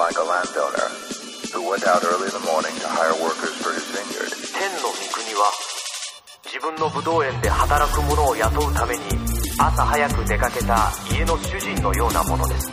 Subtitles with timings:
[0.00, 0.88] like a landowner
[1.52, 4.32] who went out early in the morning to hire workers for his vineyard.
[4.56, 5.52] 天の御国は
[6.46, 9.02] 自分のブドウ園で働く者を雇うために
[9.58, 12.72] 朝早く出かけた家の主人のようなものです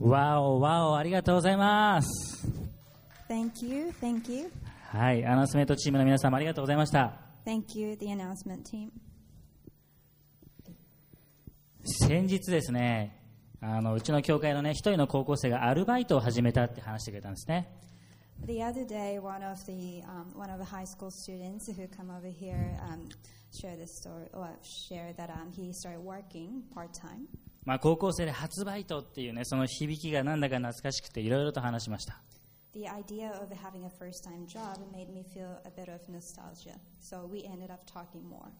[0.00, 2.48] わおわおありがとうございます
[3.28, 4.50] Thank you, thank you,
[4.90, 7.12] はいアナウンスメントチームの皆様ありがとうございました
[7.44, 8.88] thank you, the announcement team.
[11.84, 13.25] 先日ですね
[13.68, 17.68] あのうちの教会のね一人の高校生がアルバイトを始めたって話してくれたんですね
[18.46, 22.10] The other day, one of the um, one of the high school students who come
[22.10, 23.08] over here um,
[23.50, 27.26] shared the story or shared that um, he started working part time.
[27.64, 32.20] まあ高校生で初バイトっていうねその響きがなんだか懐かしくていろいろと話しました
[32.74, 36.78] The idea of having a first time job made me feel a bit of nostalgia.
[37.00, 38.52] So we ended up talking more.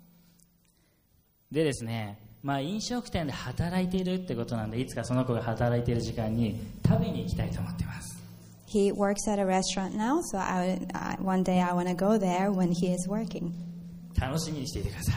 [1.56, 8.22] でですね、まあ、飲食店で働いているってことなんでいつかその子が働いている時間に食べに行きたいと思っています
[8.69, 10.78] He works at a restaurant now, so I,
[11.19, 13.53] one day I want to go there when he is working.
[14.20, 15.14] 楽しみにしていてください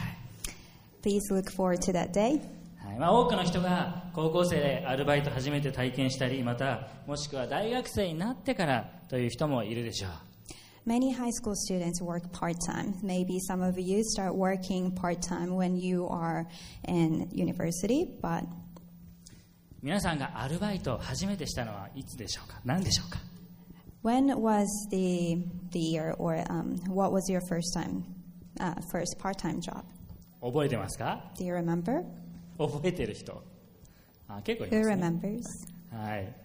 [1.02, 2.40] Please look forward to that day.
[2.78, 10.10] はいまあ、多くの人が高校生でアルバイト初めて体験したりまたもしくは大学生になってからという人もいるでしょう
[10.85, 12.93] Many high school students work part time.
[13.01, 16.45] Maybe some of you start working part time when you are
[16.87, 18.43] in university, but
[19.81, 23.19] 皆さんがアルバイトを初めてしたのはいつでしょうか何でしょうか
[24.03, 25.37] when was the,
[25.71, 28.03] the year or um, what was your first time,
[28.59, 29.83] uh, first part time job?
[30.41, 32.03] 覚えてますか Do you remember?
[32.57, 33.43] 覚えてる人
[34.27, 35.41] あ結構い Who ます、ね
[35.91, 35.97] remembers?
[35.97, 36.35] はい、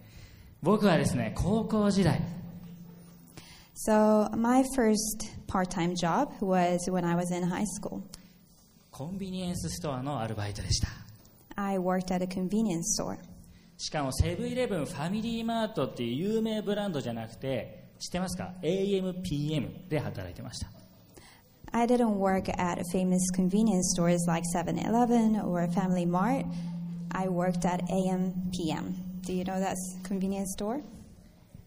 [0.63, 2.21] 僕はですね高校時代
[3.75, 8.03] So, my first part time job was when I was in high school.
[8.91, 10.89] コンビニエンスストアのアルバイトでした
[11.57, 13.19] I worked at a convenience store.
[13.79, 20.69] しかもセブンイレブンファミリーマートっていう有名ブランドじゃなくて知ってますか AMPM で働いてました
[21.73, 26.45] I didn't work at famous convenience stores like 7 Eleven or Family Mart.
[27.13, 29.23] I worked at AMPM.
[29.25, 30.83] Do you know that convenience store?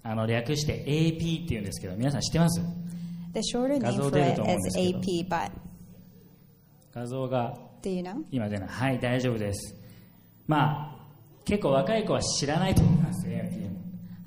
[0.02, 2.60] あの略して AP っていうんですけど皆さん知ってます
[3.34, 5.50] The shorter name for it is AP, but
[6.92, 8.24] 画像が do you know?
[8.30, 9.74] 今出ないはい大丈夫です
[10.46, 10.98] まあ
[11.44, 13.68] 結構若い子は知らないと思います AMPM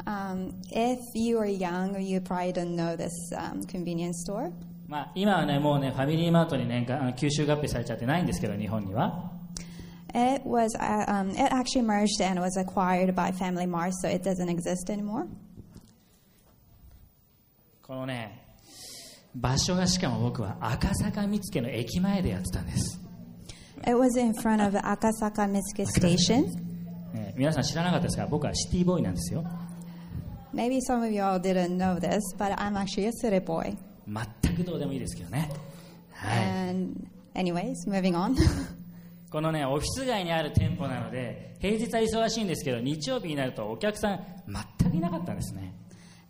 [0.05, 4.51] Um, if you are young, you probably don't know this um, convenience store.
[4.87, 9.31] まあ今はねもうねファミリーマートに年間あの吸収合併されちゃってないんですけど日本には
[10.13, 14.23] It was uh, um, it actually merged and was acquired by Family Mart, so it
[14.23, 15.25] doesn't exist anymore.
[17.91, 18.39] このね
[19.35, 22.97] 場所がしかも僕は赤坂見附の駅前でやってたんです、
[23.81, 26.43] It was in front of Akasaka Mitsuki Station.
[27.13, 28.27] ね皆さん知らなかったですか？
[28.27, 29.43] 僕はシティボーイなんですよ。
[30.53, 33.75] Maybe some of you all didn't know this, but I'm actually a city boy.
[34.07, 35.49] 全くどうでもいいですけどね。
[36.13, 36.69] はい。
[36.69, 36.93] And
[37.35, 38.37] anyways, moving on.
[39.29, 44.19] このねオフィス街にある店舗なので平日は忙しいんですけど日曜日になるとお客さん
[44.79, 45.73] 全くいなかったんですね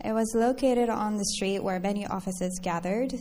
[0.04, 3.12] it was located on the street where many offices gathered,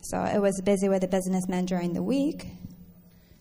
[0.00, 2.46] so it was busy with the businessmen during the week.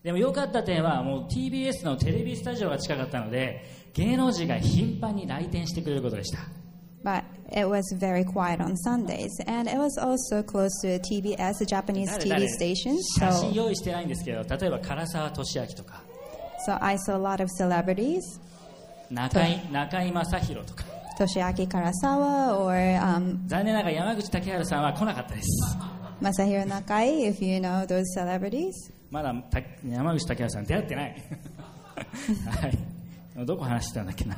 [0.04, 6.40] でも良かった点はもう TBS のテレビスタジオが近かったので芸能人が頻繁に来店してくれることでした
[7.04, 11.66] But it was very quiet on Sundays, and it was also close to TBS, a
[11.66, 12.96] Japanese 誰 TV 誰 station.
[13.18, 16.02] 写真 So, 用意してないんですけど例えば唐沢俊明とか
[16.66, 18.22] so I saw a lot of celebrities,
[19.10, 20.83] 中井中居正広とか
[21.19, 25.49] Toshiaki Karasawa or um, 残念ながら山口武春さんは来なかったです。
[26.21, 28.73] Masahiro Nakai, if you know those celebrities.
[29.11, 31.17] まだた山口武春さん出会ってない。
[32.61, 32.95] はい。
[33.45, 34.37] どこ話してたんだっけな、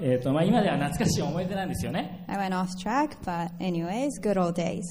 [0.00, 2.24] えーとまあ、今では懐かしい思い出なんですよね。
[2.28, 4.82] I went off track, but anyways, good old days.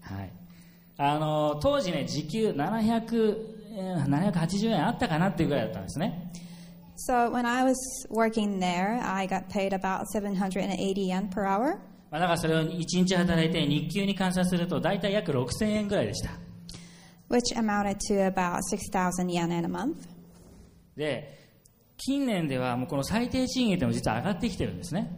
[0.00, 0.32] はい、
[0.96, 6.32] あの当時ね時給700えー780円あったかなっていうぐらいだったんですね
[6.96, 7.76] So when I was
[8.10, 11.78] working there, I got paid about 780 yen per hour,
[12.10, 16.30] まあ、だからそれを1日働いて日給に換算すると大体約6000円ぐらいでした
[17.28, 19.96] which amounted to about 6,000 yen in a month.
[20.96, 21.36] で
[21.98, 25.10] 近年ではもうこの最低賃金でも実は上がってきてるんですね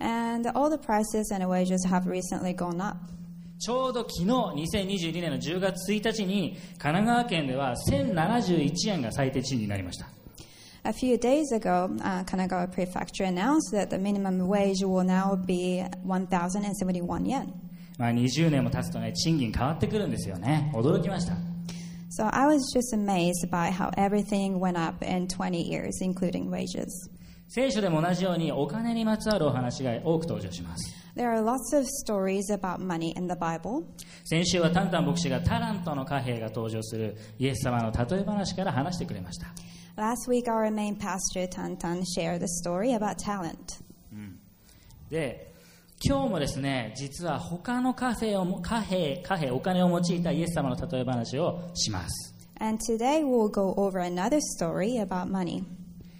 [0.00, 2.98] And all the prices and wages have recently gone up.
[3.58, 10.08] ちょうど昨日2022年の10月1日に神奈川県では1071円が最低賃金になりました
[10.84, 15.84] A few days ago, uh, Kanagawa Prefecture announced that the minimum wage will now be
[16.04, 17.52] 1,071 yen.
[17.98, 21.34] まあ20年も経つとね賃金変わってくるんですよね驚きました
[22.10, 26.88] So I was just amazed by how everything went up in 20 years, including wages.
[27.48, 33.84] 聖書でも同じようにお金にまつわるお話が多く登場します There are lots of stories about money in the Bible.
[34.24, 39.46] 先週はタンタン牧師がタラントの貨幣が登場するイエス様の例え話から話してくれました
[39.97, 43.81] Last week, our main pastor, Tan Tan, shared the story about talent.
[45.09, 45.53] で
[46.03, 55.63] 今日もですね実は他の貨幣を貨幣貨幣お金を用いたイエス様の例え話をします And today, we'll go over another story about money.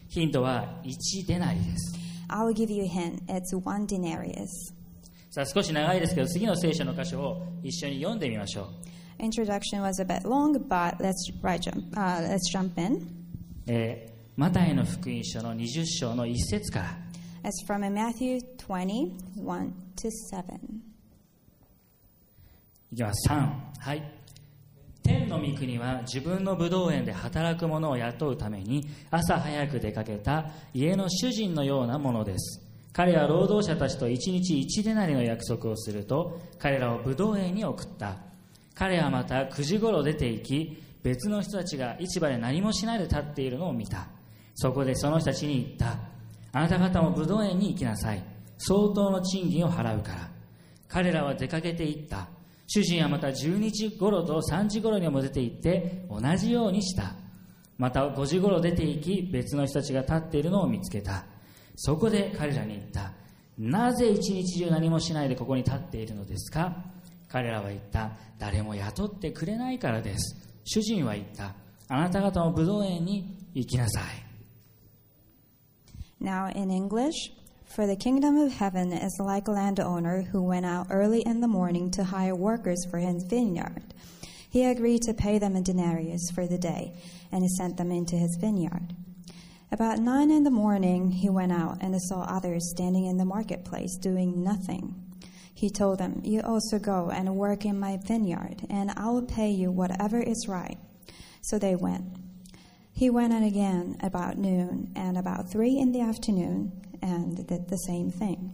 [0.07, 1.97] ヒントは1デナリです
[2.29, 4.47] I'll give you a hint it's one denarius.
[5.29, 8.69] さあ少し長いですけど次の聖書の箇所を一緒に読んでみましょ
[9.19, 13.20] う Introduction was a bit long, but let's, right jump, uh, let's jump in.
[13.66, 16.96] えーマタイの福音書の20章の1節から。
[17.44, 20.54] It's from Matthew 20, 1 to 7.
[22.92, 23.28] いきます。
[23.28, 23.48] 3
[23.78, 24.02] はい。
[25.02, 32.62] 天の御国は自分の武道園で働く者を雇うために朝早く出かけた家の主人のようなものです。
[32.94, 38.16] 彼は労働者たちと一日一デナリの約束をすると彼らを武道園に送った。
[38.74, 44.06] 彼はまた9時頃出て行き別の人たちが市場で何もしないで立っているのを見た。
[44.54, 45.98] そこでその人たちに言った。
[46.52, 48.22] あなた方も武道園に行きなさい。
[48.58, 50.30] 相当の賃金を払うから。
[50.88, 52.28] 彼らは出かけていった。
[52.66, 57.14] 主人はまた12時頃と3時頃にも出て行って同じようにした。
[57.78, 61.24] また5時頃出て行き別の人たちが立っているのを見つけた。
[61.76, 63.12] そこで彼らに言った。
[63.58, 66.76] なぜ一日中何もしないでここに立っているのですか？
[67.28, 68.12] 彼らは言った。
[68.38, 70.51] 誰も雇ってくれないからです。
[70.63, 71.53] 主人は言った
[71.89, 74.03] あなた方も武道園に行きなさい
[76.19, 77.31] Now, in English,
[77.65, 81.47] for the kingdom of heaven is like a landowner who went out early in the
[81.47, 83.93] morning to hire workers for his vineyard.
[84.49, 86.93] He agreed to pay them a denarius for the day,
[87.31, 88.95] and he sent them into his vineyard.
[89.71, 93.97] About nine in the morning, he went out and saw others standing in the marketplace
[93.97, 94.95] doing nothing.
[95.62, 99.48] He told them, You also go and work in my vineyard, and I will pay
[99.50, 100.76] you whatever is right.
[101.40, 102.16] So they went.
[102.92, 107.76] He went out again about noon and about three in the afternoon and did the
[107.76, 108.52] same thing.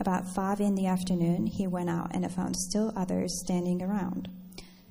[0.00, 4.28] About five in the afternoon, he went out and found still others standing around.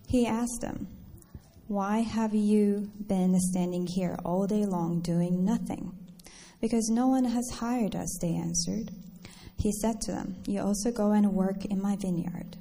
[0.07, 0.87] He asked them,
[1.67, 5.91] Why have you been standing here all day long doing nothing?
[6.61, 8.91] Because no one has hired us, they answered.
[9.59, 12.57] He said to them, You also go and work in my vineyard.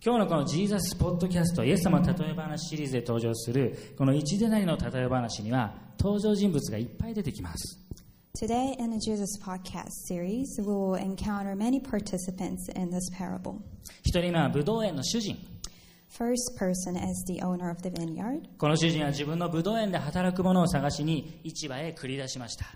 [0.00, 7.80] 今日のこのジーザスポッドキャストイエス様の例え話シリーズで登場するこの一デナリの例え話には登場人物がいっぱい出てきます
[8.40, 13.56] Today, in the Jesus Podcast series, we will encounter many participants in this parable.
[14.04, 15.36] 一人目はブドウ園の主人
[16.16, 18.42] First person is the owner of the vineyard.
[18.56, 22.66] この主人は自分のブドウ園で働く者を探しに市場へ繰り出しました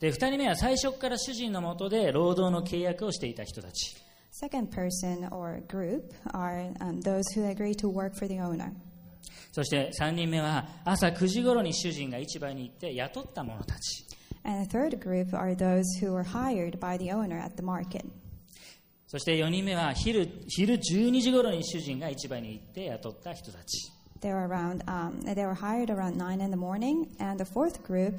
[0.00, 3.96] で、二人目は最初から主人のもとで労働の契約をしていた人たち。
[9.52, 14.04] そして三人目は朝9時頃に主人が市場に行って雇った者たち。
[19.06, 23.95] そして四人目は昼,昼12時頃に主人が市場に行って雇った人たち。
[24.20, 24.82] They were around.
[24.88, 28.14] Um, they were hired around nine in the morning, and the fourth group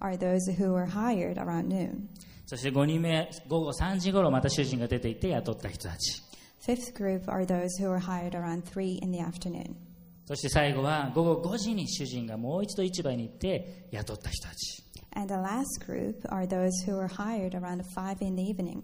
[0.00, 2.08] are those who were hired around noon.
[2.46, 6.22] そして5人目午後3時頃また主人が出て行って雇った人たち
[6.66, 9.74] Fifth group are those who were hired around three in the afternoon.
[10.26, 14.82] そして最後は午後5時に主人がもう一度市場に行って雇った人たち
[15.14, 18.82] And the last group are those who were hired around five in the evening.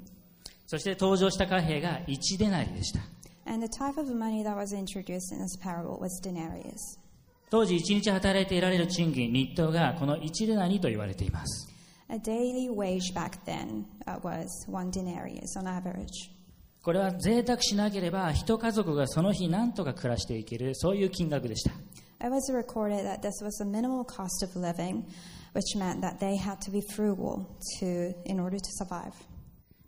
[0.66, 3.00] そして登場した貨幣が1デナリでした
[3.50, 6.98] And the type of money that was introduced in this parable was denarius.
[7.50, 11.66] 当時1日働いて得られる賃金日当がこの1デナリと言われています
[12.10, 16.30] A daily wage back then uh, was one denarius on average.
[16.82, 21.70] これは贅沢しなければ一家族がその日何とか暮らしていけるそういう金額でした
[22.20, 25.04] It was recorded that this was a minimal cost of living,
[25.54, 27.46] which meant that they had to be frugal
[27.80, 29.12] to, in order to survive.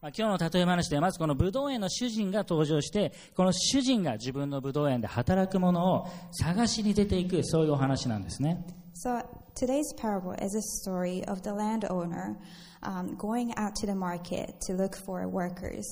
[0.03, 8.65] まあ、今日の例え話ではまずこのブドウ園の主人が登場してこの主人が自分のブドウ園で働くものを探しに出ていくそういうお話なんですね
[9.05, 9.23] So
[9.55, 12.39] today's parable is a story of the landowner
[12.83, 15.85] um, going out to the market to look for workers.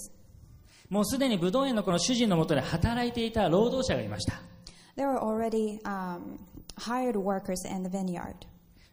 [0.88, 4.40] もうすでにブドウ園のこの主人のもとで働いていた労働者がいました、
[4.96, 6.38] There were already um,
[6.76, 8.34] hired workers in the vineyard.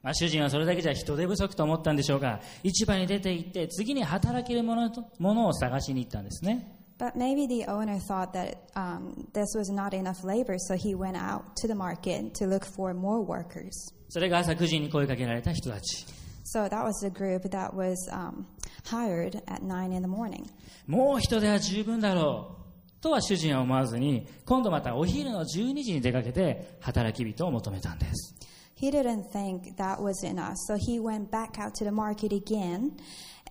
[0.06, 10.96] まあ、主人はそれだけじゃ人手不足と思ったんでしょうが市場に出て行って次に働けるものとものを探しに行ったんですね But maybe the owner thought that um, this was not enough labor, so he
[10.96, 13.72] went out to the market to look for more workers.
[14.10, 16.06] それが朝9時に声かけられた人たち
[16.46, 18.46] So that was the group that was um,
[18.86, 20.46] hired at 9 in the morning.
[20.86, 22.56] もう人では十分だろ
[23.00, 28.36] うとは主人は思わずに今度またお昼の12時に出かけて働き人を求めたんです
[28.78, 32.98] He didn't think that was enough, so he went back out to the market again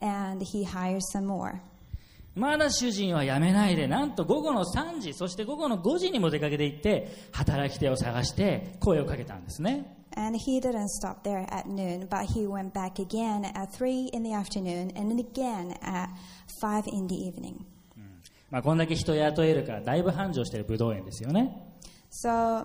[0.02, 1.61] and he hired some more.
[2.35, 14.11] まだ主人は辞めないでなんと午後の3時そして午後の5時にも出かけて行って働き手を探して声をかけたんですね And he didn't stop there at noon, but he went back again at 3
[14.12, 16.09] in the afternoon and again at
[16.61, 17.64] 5 in the evening.
[18.50, 21.57] まあ、こんだけ人を雇えるからだいぶ繁盛しているブドウ園ですよね
[22.11, 22.64] So,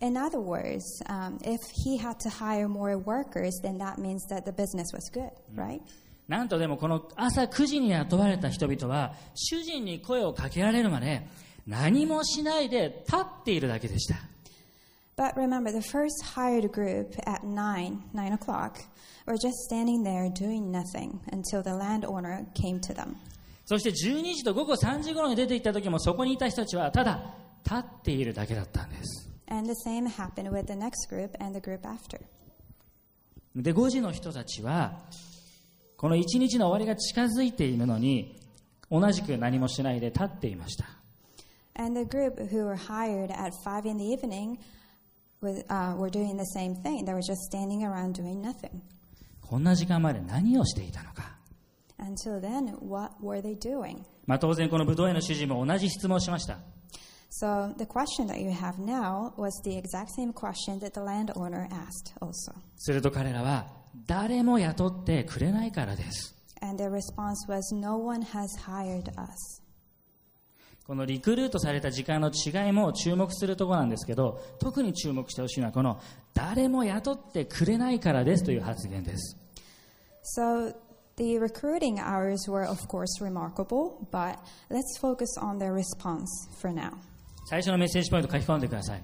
[0.00, 4.44] in other words, um, if he had to hire more workers, then that means that
[4.44, 5.80] the business was good, right?
[6.28, 11.26] なんとでもこの朝9時に雇われた人々は主人に声をかけられるまで
[11.66, 14.16] 何もしないで立っているだけでした
[15.16, 18.80] But remember, the first hired group at 9, 9 o'clock,
[19.26, 23.16] were just standing there doing nothing until the landowner came to them.
[23.66, 32.21] そして12時と午後3時頃に出て行った時もそこにいた人たちはただ立っているだけだったんです And the same happened with the next group and the group after.
[33.55, 34.93] で5時の人たちは
[35.97, 38.39] この一日の終わりが近づいているのに
[38.91, 40.85] 同じく何もしないで立っていました
[41.75, 44.59] And the group who were hired at 5 in the evening
[45.41, 47.05] was, uh, were doing the same thing.
[47.05, 48.81] They were just standing around doing nothing.
[49.41, 51.37] こんな時間まで何をしていたのか
[51.97, 54.03] Until then, what were they doing?
[54.25, 56.59] まあ、当然このブドウ園の主人も同じ質問をしました
[57.31, 61.67] So the question that you have now was the exact same question that the landowner
[61.71, 62.53] asked also.
[62.77, 63.67] すると彼らは
[64.07, 69.61] 誰も雇ってくれないからです And their response was, No one has hired us.
[70.87, 76.01] このリクルートされた時間の違いも注目するところなんですけど特に注目してほしいのはこの
[76.33, 79.37] 誰も雇ってくれないからですという発言です
[80.35, 80.73] So
[81.17, 84.39] the recruiting hours were, of course, remarkable, but
[84.71, 86.27] let's focus on their response
[86.59, 86.93] for now,
[87.49, 89.01] 最初のメッセージポイント書き込んでください。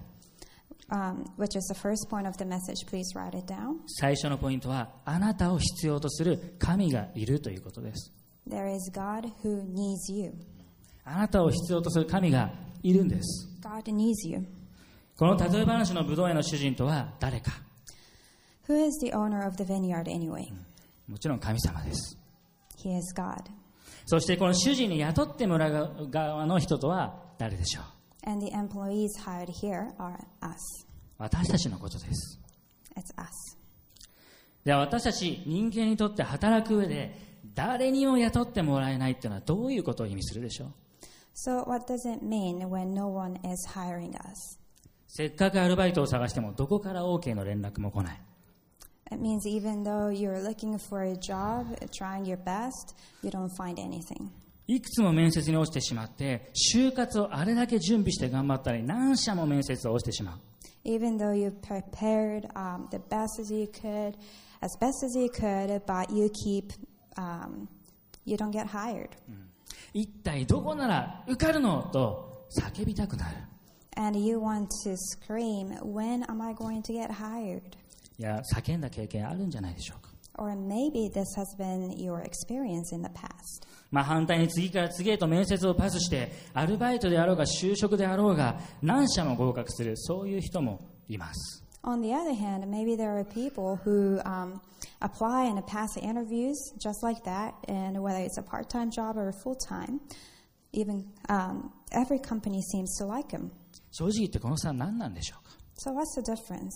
[3.88, 8.14] 最初のポイントは、あなたを必要とする神がいるということです。
[11.06, 12.52] あなたを必要とする神が
[12.84, 13.50] いるんです。
[15.18, 17.52] この例え話の武道園の主人とは誰か、
[21.08, 22.16] もちろん神様です。
[24.06, 27.95] そしてこの主人に雇ってもらう側の人とは誰でしょう？
[28.26, 30.86] And the employees hired here are us.
[31.18, 32.40] 私たちのことです
[32.98, 33.58] It's us.
[34.64, 37.16] では私たち人間にとって働く上で
[37.54, 40.72] 誰にも雇ってもらえないっていうのはどういうことを意味するでしょう
[41.36, 44.60] So, what does it mean when no one is hiring us?
[45.08, 48.22] せっかくアルバイトを探してもどこから OK の連絡も来ない
[49.12, 53.78] It means even though you're looking for a job, trying your best, you don't find
[53.78, 54.32] anything.
[54.68, 60.40] いくつも面接に落ちてしまって就活をあれだけ準備して頑張ったり何社も面接を落ちてしまう
[60.88, 64.16] Even though you prepared um, the best as you could,
[64.62, 66.72] as best as you could, but you keep,
[67.18, 67.68] um,
[68.24, 69.10] you don't get hired.
[69.94, 73.38] 一体どこなら受かるのと叫びたくなる
[73.98, 77.62] And you want to scream, when am I going to get hired?
[78.20, 83.67] いや叫んだ経験あるんじゃないでしょうか Or maybe this has been your experience in the past.
[83.91, 94.61] まあ反対に次から次へと面接をパスしてアルバイトであろうが就職であろうが何社も合格するそういう人もいます On the other hand, maybe there are people who um,
[95.01, 99.17] apply and pass the interviews just like that, and whether it's a part time job
[99.17, 99.99] or a full time,
[100.73, 103.51] even um, every company seems to like them.
[103.93, 106.71] 正直言ってこの差は何なんでしょうか So, what's the difference?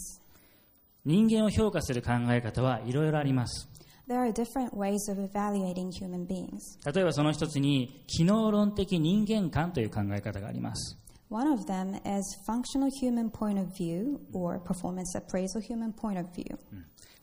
[1.10, 3.68] 人間を評価する考え方はいろいろあります
[4.08, 6.60] There are different ways of evaluating human beings.
[6.86, 11.00] 例えばその一つに機能論的人間観という考え方があります
[11.32, 16.28] One of them is functional human point of view or performance appraisal human point of
[16.36, 16.56] view.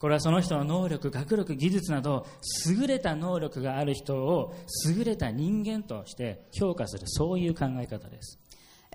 [0.01, 2.27] これはその人の能力学力技術など
[2.69, 4.53] 優れた能力がある人を
[4.89, 8.41] 優れた人間として評価するそういう考え方です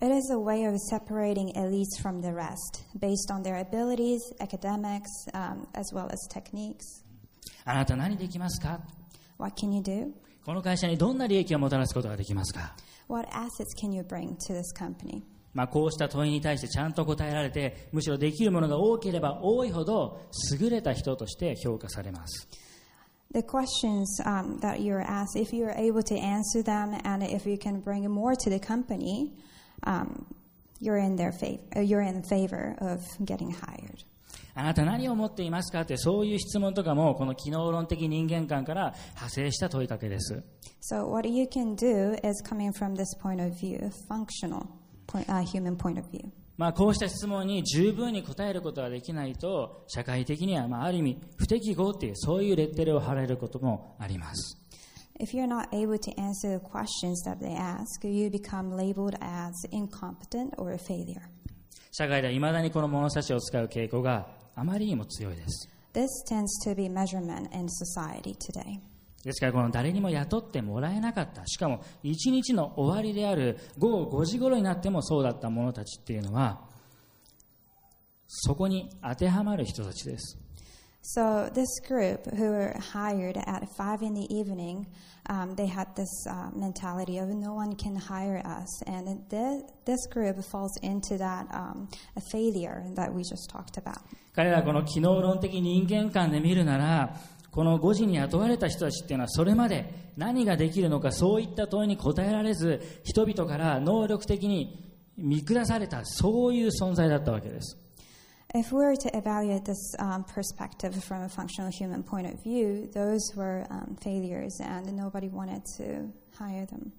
[0.02, 5.08] It is a way of separating elites from the rest based on their abilities, academics,
[5.32, 7.02] um, as well as techniques.
[7.64, 8.80] あなた何できますか
[9.38, 10.12] What can you do?
[10.44, 12.75] この会社にどんな利益をもたらすことができますか
[13.08, 15.23] What assets can you bring to this company?
[15.54, 20.20] まあ、こうした問いに対してちゃんと答えられてむしろできるものが多ければ多いほど
[20.52, 22.46] 優れた人として評価されます
[23.32, 27.56] The questions um, that you're asked, if you're able to answer them and if you
[27.56, 29.32] can bring more to the company,
[29.85, 30.25] um,
[30.81, 34.05] you're in their fav- uh, you're in favor of getting hired.
[34.53, 40.43] あなた何を持っていますかってそういう質問とかもこの機能論的人間観から派生した問いかけです
[40.81, 44.65] So what you can do is coming from this point of view, functional
[45.07, 46.29] point, uh, human point of view.
[46.57, 54.61] まあこうした質問に十分に答えることができないと社会的にはまあある意味不適合っていうそういうレッテルを貼られることもあります
[55.20, 59.53] If you're not able to answer the questions that they ask, you become labeled as
[59.72, 61.22] incompetent or a failure.
[61.91, 68.80] 社会ではいまだにこの物差しを使う傾向があまりにも強いです This tends to be measurement in society today.
[69.24, 76.62] ですからこの誰にも雇ってもらえなかったしかも一日の終わりである午後5時頃になってもそうだった者たちっていうのは
[78.27, 80.39] そこに当てはまる人たちです
[81.03, 84.86] So this group who were hired at five in the evening,
[85.27, 90.08] um, they had this uh, mentality of no one can hire us, and this, this
[90.08, 93.98] group falls into that um, a failure that we just talked about.
[94.34, 97.17] 彼らこの機能論的人間観で見るなら
[97.50, 107.77] この5時に雇われた人たちっていうのはそれまで何ができるのかそういった問いに答えられず人々から能力的に見下されたそういう存在だったわけです
[108.53, 112.89] If we were to evaluate this um, perspective from a functional human point of view,
[112.93, 116.91] those were um, failures, and nobody wanted to hire them.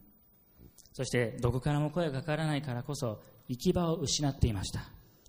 [0.94, 4.80] そしてどこからも声がかからないからこそ行き場を失っていました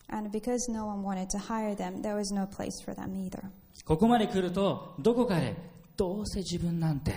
[0.09, 3.39] And because no one wanted to hire them, there was no place for them either.
[3.85, 5.55] ここまで来るとどこかで
[5.97, 7.13] どうせ自分なんて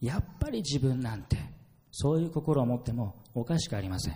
[0.00, 1.36] やっぱり自分なんて
[1.92, 4.14] そういう心を持ってもおかしくありません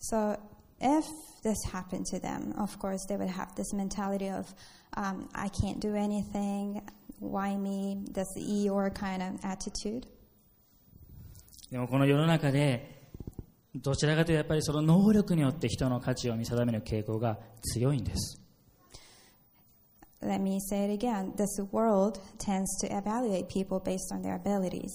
[0.00, 0.38] So
[0.79, 1.05] if
[1.43, 4.53] this happened to them, of course, they would have this mentality of,
[4.97, 6.81] um, I can't do anything,
[7.19, 10.07] why me, this Eeyore kind of attitude.
[11.71, 12.95] でもこの世の中で
[13.75, 18.39] どちらかというとやっぱりその能力によって人の価値を見定める傾向が強いんです
[20.21, 21.33] Let me say it again.
[21.35, 24.89] This world tends to evaluate people based on their abilities.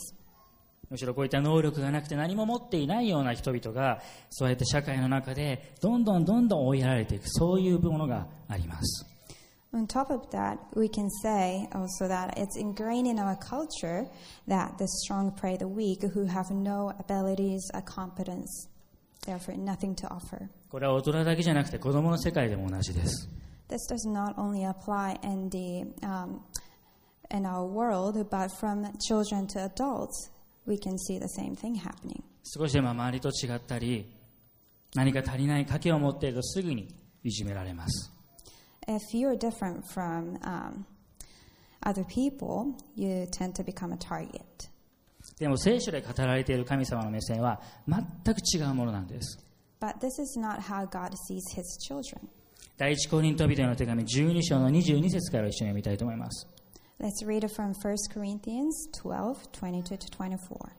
[0.90, 9.06] むしろこういった能力がなくて何も持っていないような人々がそうやって社会の中でどんどんどんどん追いやられていくそういうものがあります
[9.74, 14.08] On top of that, we can say also that it's ingrained in our culture
[14.48, 18.70] that the strong prey the weak who have no abilities, a competence,
[19.26, 20.50] therefore nothing to offer.
[20.70, 23.30] これは大人だけじゃなくて子供の世界でも同じです
[23.68, 26.40] This does not only apply in the um,
[27.32, 30.32] in our world, but from children to adults,
[30.66, 32.24] we can see the same thing happening.
[32.44, 34.12] 少しでも周りと違ったり
[34.96, 36.88] 何か足りない賭けを持っているとすぐに
[37.24, 38.12] いじめられます
[38.88, 40.86] If you're different from um,
[41.84, 44.42] other people, you tend to become a target.
[45.40, 49.40] でも聖書で語られている神様の目線は全く違うものなんです
[49.82, 52.30] But this is not how God sees His children.
[52.78, 56.48] 第一コリント人への手紙12章の22節から一緒に読みたいと思います
[57.00, 60.72] Let's read it from 1 Corinthians 12 22 to 24.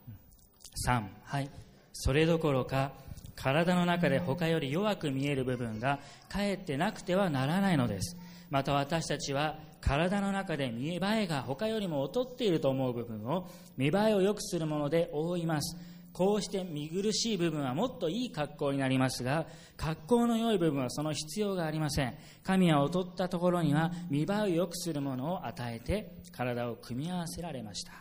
[0.87, 1.49] 3はい。
[1.93, 2.91] それどころか
[3.35, 8.17] 体の中で他より弱く見える部分がかえってなくてはならないのです。
[8.49, 15.77] また私たちは体の中で見栄えが他よりも劣っていると思う部分を見栄えを良くするもので覆います。
[16.17, 19.45] こうして見苦しい部分はもっといい格好になりますが
[19.77, 27.91] 格好の良い部分はその必要がありません神は劣ったところには見栄えを良くするものを与えて体を組み合わせられました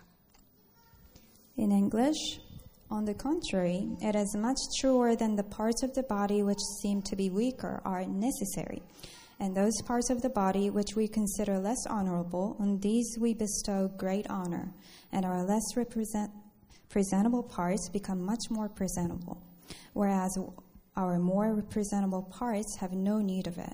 [1.58, 2.40] In English,
[2.90, 7.02] on the contrary, it is much truer than the parts of the body which seem
[7.02, 8.82] to be weaker are necessary.
[9.40, 13.88] And those parts of the body which we consider less honorable, on these we bestow
[13.96, 14.72] great honor,
[15.12, 16.30] and our less represent,
[16.95, 19.41] presentable parts become much more presentable,
[19.93, 20.37] whereas
[20.95, 23.73] our more presentable parts have no need of it.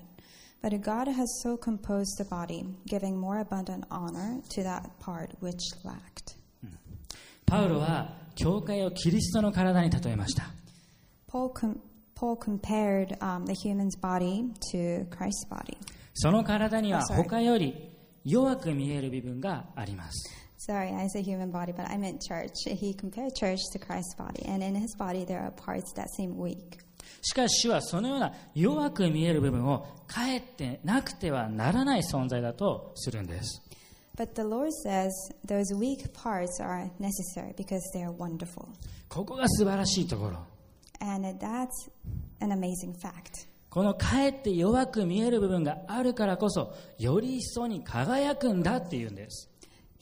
[0.62, 5.60] But God has so composed the body, giving more abundant honor to that part which
[5.84, 6.36] lacked.
[7.46, 10.44] パウロは教会をキリストの体に例えました
[11.30, 11.80] Paul, com-
[12.14, 15.76] Paul compared um, the human's body to Christ's body.
[16.14, 17.22] その体には Oh, sorry.
[17.22, 17.90] 他より
[18.24, 20.30] 弱く見える部分があります
[20.65, 22.53] Sorry, I said human body, but I meant church.
[22.65, 26.37] He compared church to Christ's body, and in his body there are parts that seem
[26.37, 26.77] weak.
[27.21, 33.61] しかし主はそのような弱く見える部分をかえってなくてはならない存在だとするんです
[34.15, 35.09] But the Lord says
[35.45, 38.67] those weak parts are necessary because they are wonderful.
[39.09, 40.45] ここが素晴らしいところ
[41.01, 41.67] And that's
[42.39, 43.47] an amazing fact.
[43.69, 49.49] このかえって弱く見える部分があるからこそより一層に輝くんだっていうんです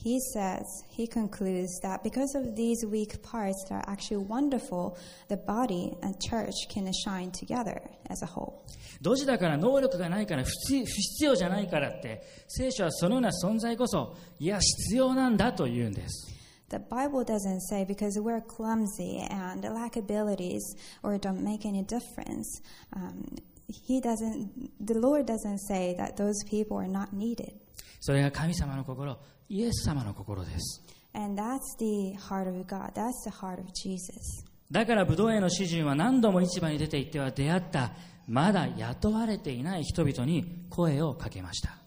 [0.00, 4.96] he says, he concludes that because of these weak parts that are actually wonderful,
[5.28, 8.64] the body and church can shine together as a whole.
[9.02, 16.32] ドジだから能力がないから不必不必要じゃないからって聖書はそのような存在こそいや必要なんだと言うんです
[16.68, 20.62] The Bible doesn't say because we're clumsy and lack abilities
[21.02, 22.60] or don't make any difference.
[22.92, 23.36] Um,
[23.68, 27.52] he doesn't, the Lord doesn't say that those people are not needed.
[28.00, 29.16] それが神様の心
[29.53, 30.81] イエス様の心です
[31.13, 32.93] And that's the heart of God.
[32.93, 34.45] That's the heart of Jesus.
[34.71, 37.91] だからブドウ園の主人は何度も市場に出て行っては出会った
[38.29, 41.77] まだ雇われていない人々に声をかけました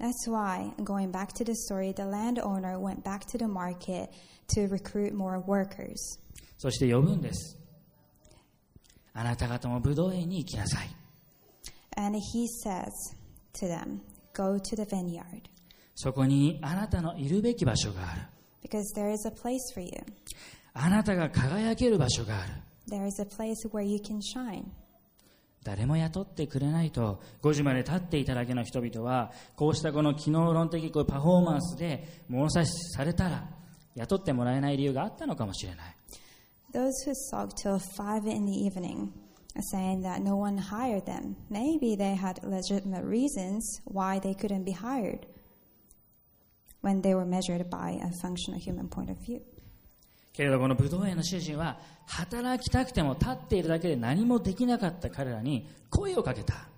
[0.00, 4.08] That's why, going back to the story, the landowner went back to the market
[4.56, 5.94] to recruit more workers.
[6.56, 7.58] そして呼ぶんです
[9.12, 10.88] あなた方もブドウ園に行きなさい
[11.98, 12.88] And he says
[13.60, 14.00] to them,
[14.32, 15.51] Go to the vineyard,
[15.94, 18.20] そこにあなたのいるべき場所がある
[18.62, 19.90] because there is a place for you.
[20.74, 22.52] あなたが輝ける場所がある
[22.90, 24.64] There is a place where you can shine.
[25.64, 33.48] 誰も雇ってくれないと5時まで立っていただけの人々はこうしたこの機能論的こうパフォーマンスで物差しされたら
[33.94, 35.96] 雇ってもらえない理由があったのかもしれない
[36.72, 39.12] Those who sulked till 5 in the evening,
[39.74, 44.72] saying that no one hired them, maybe they had legitimate reasons why they couldn't be
[44.72, 45.20] hired
[46.82, 49.40] when they were measured by a functional human point of view.
[50.32, 56.68] けれどこのブドウ園の主人は働きたくても立っているだけで何もできなかった彼らに声をかけた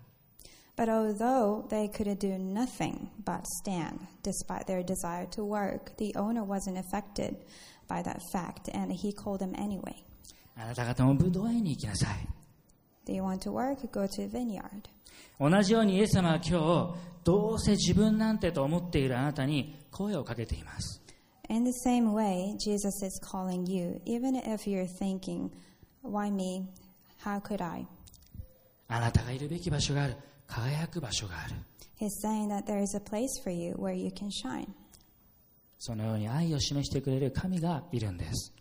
[0.76, 6.42] But although they could do nothing but stand, despite their desire to work, the owner
[6.42, 7.36] wasn't affected
[7.86, 9.94] by that fact, and he called them anyway.
[10.56, 12.28] あなた方もブドウ園に行きなさい
[13.06, 13.86] Do you want to work?
[13.92, 14.88] Go to a vineyard.
[15.38, 21.00] 同じようにイエス様は今日どうせ自分なんてと思っているあなたに声をかけています
[21.50, 25.50] In the same way, Jesus is calling you, even if you're thinking,
[26.02, 26.66] Why me?
[27.22, 27.86] How could I?
[28.88, 31.54] あなたがいるべき場所がある輝く場所がある
[31.98, 34.66] He's saying that there is a place for you where you can shine.
[35.78, 38.52] そのように愛を示してくれる神がいるんです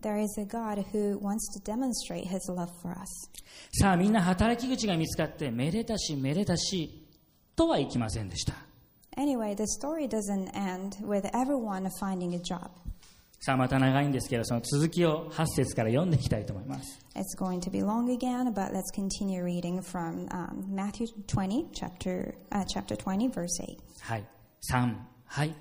[0.00, 3.30] There is a God who wants to demonstrate his love for us.
[3.72, 7.04] さあみんな働き口が見つかってめでたしめでたし
[7.56, 8.67] とはいきませんでした
[9.18, 12.70] Anyway, the story doesn't end with everyone finding a job.
[13.40, 21.66] さあまた長いんですけどその続きを8節から読んでいきたいと思います It's going to be long again, but let's continue reading from um, Matthew 20,
[21.72, 23.78] chapter, uh, chapter 20, verse 8.
[24.00, 24.24] はい
[24.72, 24.94] 3
[25.26, 25.54] はい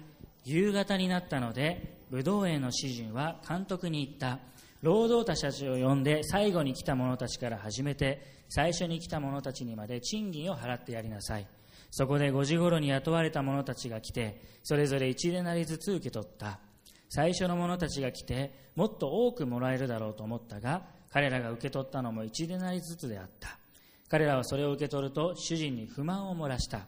[0.43, 4.39] 夕方になったので武道園の主人は監督に言った
[4.81, 11.47] 労働者たちを呼んで最後に来た者たちから始めて最初に来た者たちにまで賃金を払ってやりなさい
[11.91, 16.59] そこで5時頃に雇われた者たちが来てそれぞれ1でなりずつ受け取った。
[17.09, 23.57] 最初の者たちが来てもっと多くもらえるだろうと思ったが彼らが受け取ったのも1でなりずつであった。
[24.09, 26.81] 彼らはそれを受け取ると主人に不満を漏らした。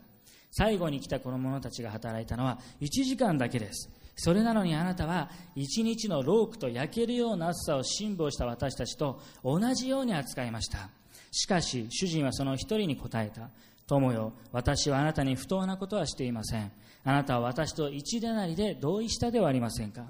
[0.52, 3.90] 最後に来たこの者たちが働いたのは1時間だけです。
[4.16, 10.90] それなのにあなたは一日のロークと焼けるような暑さを辛抱した私たちと同じように扱いました。
[11.32, 13.50] しかし主人はその一人に答えた。
[13.90, 14.34] 友よ。
[14.52, 16.72] 私はあなたに不当なことはしていません。
[17.04, 20.06] あなたは私と一でなりで同意したではありませんか。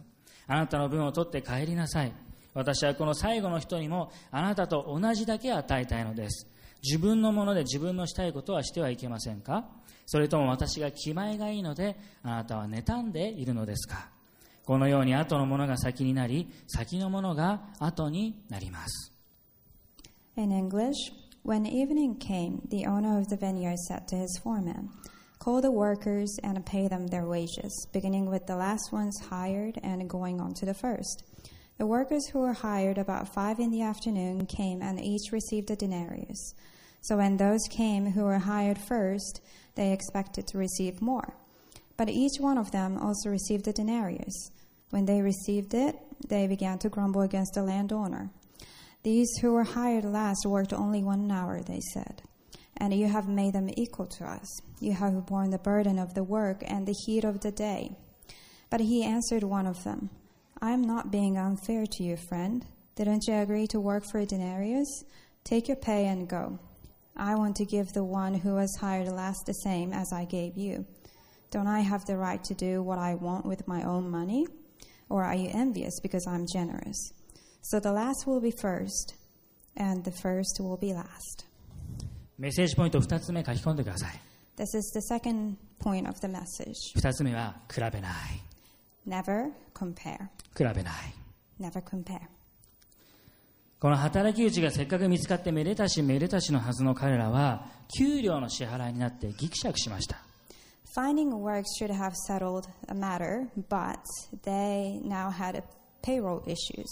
[0.48, 2.12] あなたの分を取って帰りなさい。
[2.54, 6.48] 私はこの最後の人にもあなたと同じだけ与えたいのです。
[6.84, 9.66] 自分のもので自分のしたいことはしてはいけませんか。
[10.06, 14.10] それとも私が気前がいいのであなたは妬んでいるのですか。
[14.66, 19.14] このように後のものが先になり先のものが後になります。
[20.36, 20.94] In English,
[21.44, 24.90] when evening came, the owner of the vineyard said to his foreman,
[25.40, 30.10] Call the workers and pay them their wages, beginning with the last ones hired and
[30.10, 31.24] going on to the first.
[31.78, 35.78] The workers who were hired about five in the afternoon came and each received a
[35.78, 36.54] denarius.
[37.02, 39.40] So when those came who were hired first,
[39.76, 41.34] they expected to receive more.
[41.96, 44.52] But each one of them also received a denarius.
[44.90, 45.96] When they received it,
[46.28, 48.30] they began to grumble against the landowner.
[49.04, 52.22] These who were hired last worked only one hour, they said.
[52.78, 54.62] And you have made them equal to us.
[54.80, 57.96] You have borne the burden of the work and the heat of the day.
[58.70, 60.10] But he answered one of them,
[60.62, 62.66] I am not being unfair to you, friend.
[62.96, 65.06] Didn't you agree to work for a denarius?
[65.46, 66.60] Take your pay and go.
[67.16, 70.58] I want to give the one who was hired last the same as I gave
[70.58, 70.86] you.
[71.52, 74.46] Don't I have the right to do what I want with my own money?
[75.10, 77.14] Or are you envious because I'm generous?
[77.62, 79.16] So the last will be first,
[79.76, 81.46] and the first will be last.
[82.38, 84.22] メッセージポイント2つ目書き込んでください
[84.56, 86.74] This is the second point of the message.
[86.96, 88.14] 2つ目は比べない
[89.06, 90.30] Never compare.
[90.58, 90.94] 比べない
[91.60, 92.22] Never compare.
[93.80, 97.66] この働き口がせっかく見つかってめでたしめでたしのはずの彼らは
[97.98, 100.18] 給料の支払いになってギクシャクしました
[100.96, 104.00] Finding work should have settled a matter, but
[104.44, 105.62] they now had
[106.02, 106.88] payroll issues.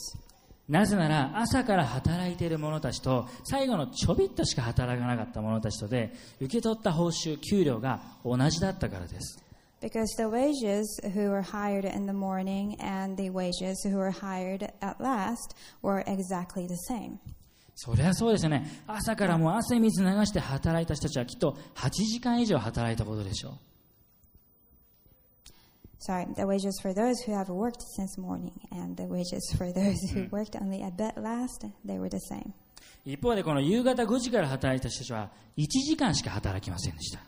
[0.69, 9.41] なぜなら朝から働いている者たちと最後のちょびっとしか働かなかった者たちとで受け取った報酬給料が同じだったからです。
[9.80, 14.99] Because the wages who were hired in the morning and the wages who were hired at
[14.99, 17.19] last were exactly the same.
[17.75, 18.67] そりゃそうですよね。
[18.88, 23.53] 朝からもう汗水流して働いた人たちはきっと8時間以上働いたことでしょう
[25.99, 30.01] Sorry, the wages for those who have worked since morning and the wages for those
[30.12, 32.53] who worked only a bit last, they were the same.
[33.05, 37.21] 一方でこの夕方5時から働いた人たちは1時間しか働きませんでした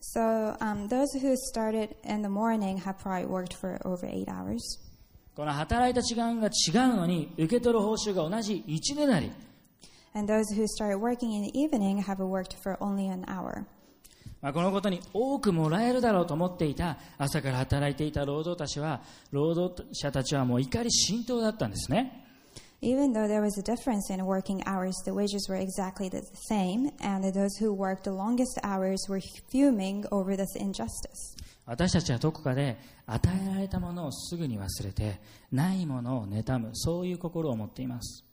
[0.00, 4.60] So um, those who started in the morning have probably worked for over eight hours.
[5.34, 9.32] この働いた時間が違うのに受け取る報酬が同じ1ねなり
[10.14, 13.66] And those who started working in the evening have worked for only an hour.
[14.41, 22.25] まあ、このことに多くもらえるだろうと思っていた朝から働いていた労働たちは労働者たちはもう怒り心頭だったんですね
[22.81, 26.89] Even though there was a difference in working hours, the wages were exactly the same,
[27.01, 29.19] and those who worked the longest hours were
[29.51, 31.35] fuming over this injustice.
[31.65, 35.19] 私たちはどこかで与えられたものをすぐに忘れて
[35.51, 38.23] ないものを妬むそういう心を持っています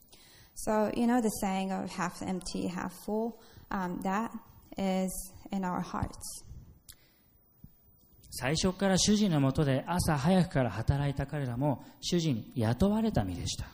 [0.55, 3.37] So, you know the saying of half empty, half full?
[3.69, 4.31] Um, that
[4.77, 5.11] is
[5.51, 6.43] in our hearts.
[8.31, 13.65] 最初から主人のもとで朝早くから働いた彼らも主人に雇われた身でした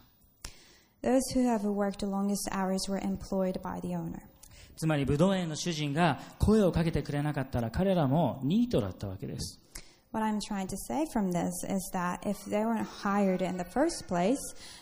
[1.04, 4.22] Those who have worked the longest hours were employed by the owner.
[4.78, 9.60] つまりブドウ園の主人が声をかけてくれなかったら彼らもニートだったわけです
[10.14, 13.66] What I'm trying to say from this is that if they weren't hired in the
[13.66, 14.38] first place,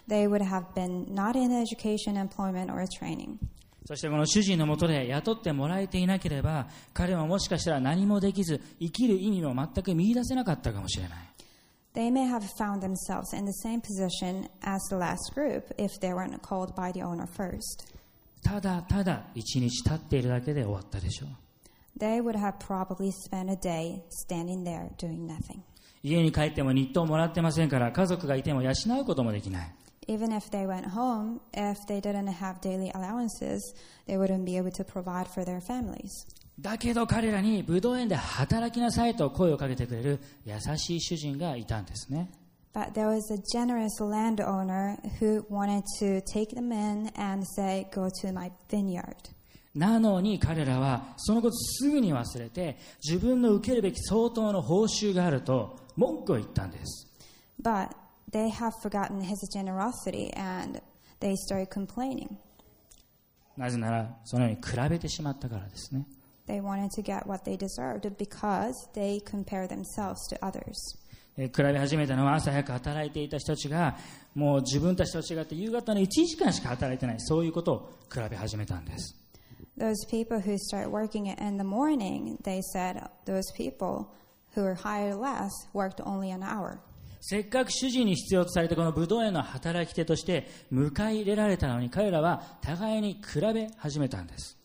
[0.08, 3.39] they would have been not in education, employment, or training.
[3.91, 11.19] そしてこの主人のもとで雇ってもらえていなければ彼はもしかしたら何もできず生きる意味も全く見出せなかったかもしれない
[11.93, 16.13] They may have found themselves in the same position as the last group if they
[16.13, 17.86] weren't called by the owner first.
[18.41, 21.30] ただただ一日経っているだけで終わったでしょう
[21.99, 25.60] They would have probably spent a day standing there doing nothing.
[26.01, 29.75] 家に帰っても日当もらってませんから家族がいても養うこともできない
[30.08, 33.74] Even if they went home, if they didn't have daily allowances,
[34.08, 36.10] they wouldn't be able to provide for their families.
[36.60, 42.30] だけど彼らにブドウ園で働きなさいと声をかけてくれる優しい主人がいたんですね
[42.74, 48.10] But there was a generous landowner who wanted to take them in and say, Go
[48.22, 49.16] to my vineyard.
[49.76, 57.08] なのに彼らはそのことすぐに忘れて自分の受けるべき相当の報酬があると文句を言ったんです
[57.62, 57.90] But
[58.31, 60.81] they have forgotten his generosity and
[61.21, 62.37] they started complaining.
[63.57, 66.07] なぜならそのように比べてしまったからですね
[66.47, 70.75] They wanted to get what they deserved because they compare themselves to others.
[71.38, 73.97] えー比べ始めたのは朝早く働いていた人たちが
[74.35, 79.16] もう自分たちと違って夕方の1時間しか働いてないそういうことを比べ始めたんです
[79.79, 84.07] Those people who start working in the morning, they said those people
[84.55, 86.79] who were hired last worked only an hour.
[87.22, 94.58] せっかく主人に必要とされたこのブドウ園の働き手として迎え入れられたのに彼らは互いに比べ始めたんです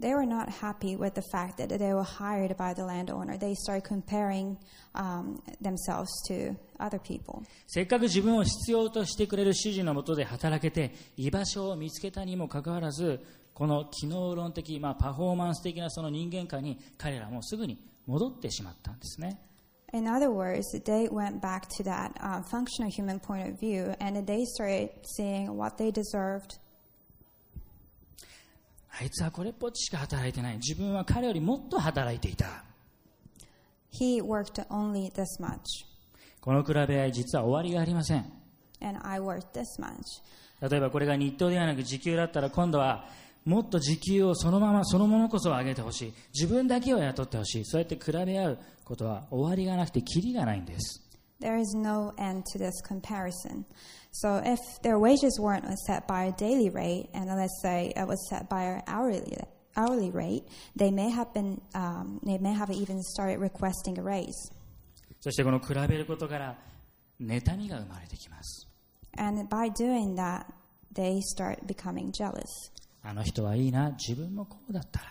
[0.00, 3.36] They were not happy with the fact that they were hired by the landowner.
[3.36, 4.56] They started comparing
[4.94, 7.42] um, themselves to other people.
[7.66, 13.24] せっかく自分を必要としてくれる主人のもとで働けて居場所を見つけたにもかかわらず
[13.54, 19.40] この機能論的、まあ、パフォーマンス的なその人間観に彼らもすぐに戻ってしまったんですね
[19.93, 24.25] In other words, they went back to that uh, functional human point of view and
[24.25, 26.59] they started seeing what they deserved.
[28.99, 32.63] あいつはこれっぽっちしか働いてない自分は彼よりもっと働いていた
[33.91, 35.57] He worked only this much,
[36.41, 38.31] この比べ合い実は終わりがありません
[38.81, 40.03] and I worked this much.
[40.61, 43.07] 例えばこれが日当ではなく時給だったら今度は
[43.44, 51.04] もっと時給をそのままそのものこそ上げてほしい自分だけを雇ってほしいそうやって比べ合うことは終わりがなくてキリがないんです
[51.40, 53.64] There is no end to this comparison.
[54.10, 58.18] So if their wages weren't set by a daily rate, and let's say it was
[58.28, 59.36] set by an hourly
[59.76, 60.42] hourly rate,
[60.74, 64.34] they may have been um, they may have even started requesting a raise.
[65.20, 66.56] そしてこの比べることから
[67.20, 68.68] 妬みが生まれてきます
[69.16, 70.46] And by doing that,
[70.92, 72.46] they start becoming jealous.
[73.02, 75.06] あの人はいいな、自分もこうだったら。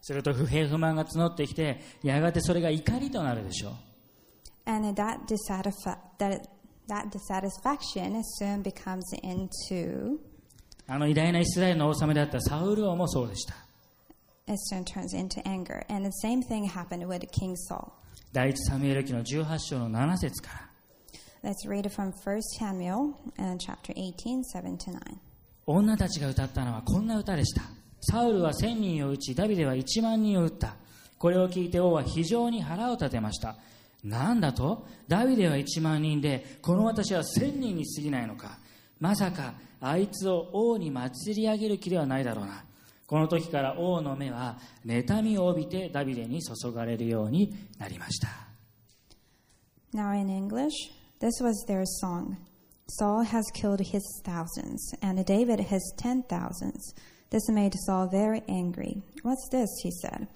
[0.00, 3.72] すると不平不満が募ってきて、やがてそれが怒りとなるでしょう。
[10.86, 13.54] あの偉大なイスラエルの王様であったサウル王もそうでした。
[18.32, 20.71] 第一サミュエル記の18章の7節から。
[21.44, 25.00] Let's read it from 1 Samuel uh, chapter 18, 7 to 9.
[25.66, 27.62] 女たちが歌ったのはこんな歌でした。
[28.00, 30.76] サウルは千人を撃ちダビデは1万人を撃った。
[31.18, 33.56] これを聞いて王は非常に腹を立てました。
[34.04, 34.86] なんだと？
[35.08, 38.58] ダビデは1万人でこの私は千人に過ぎないのか。
[39.00, 42.62] まさかあいつを王に祭り上げる気ではないだろうな。
[43.08, 48.28] この時から王の目は妬みを帯びてダビデに注がれるようになりました。
[49.92, 50.70] Now in English,
[51.21, 52.37] this was their song.
[52.89, 56.93] Saul has killed his thousands, and David his ten thousands.
[57.29, 59.01] This made Saul very angry.
[59.23, 59.69] What's this?
[59.83, 60.27] he said.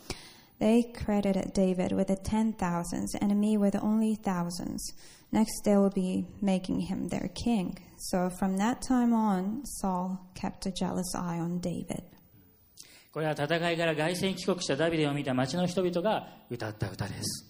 [0.60, 4.94] They credited David with the ten thousands, and me with only thousands.
[5.32, 7.78] Next they will be making him their king.
[7.98, 12.04] So from that time on, Saul kept a jealous eye on David.
[13.14, 17.46] これは戦いから凱旋帰国したダビデを見た町の人々が歌った歌です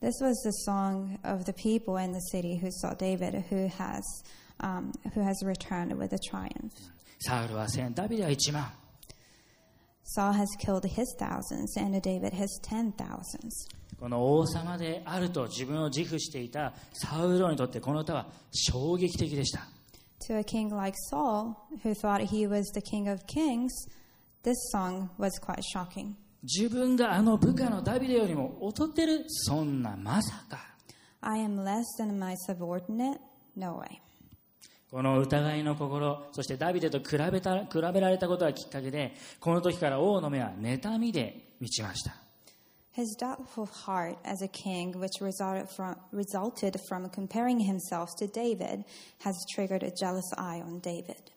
[0.00, 4.02] This was the song of the people in the city who saw David, who has,
[4.60, 6.72] um, who has returned with a triumph.
[7.20, 8.72] サウルは千ダビデは1万
[10.04, 13.68] Saul has killed his thousands, and David his ten thousands.
[14.00, 19.68] この王様であると自分を自負していたサウル王にとってこの歌は衝撃的でした
[20.28, 21.54] To a king like Saul,
[21.84, 23.70] who thought he was the king of kings,
[24.42, 26.16] this song was quite shocking.
[26.43, 30.59] 自分があの部下のダビデよりも劣ってるそんなまさか
[31.21, 33.19] I am less than my subordinate?
[33.55, 33.99] No way.
[34.89, 42.15] この疑いの心そしてダビデと比べた比べられたことがきっかけでこの時から王の目は妬みで満ちました
[42.97, 48.85] His doubtful heart as a king, which resulted from, resulted from comparing himself to David,
[49.19, 51.29] has triggered a jealous eye on David.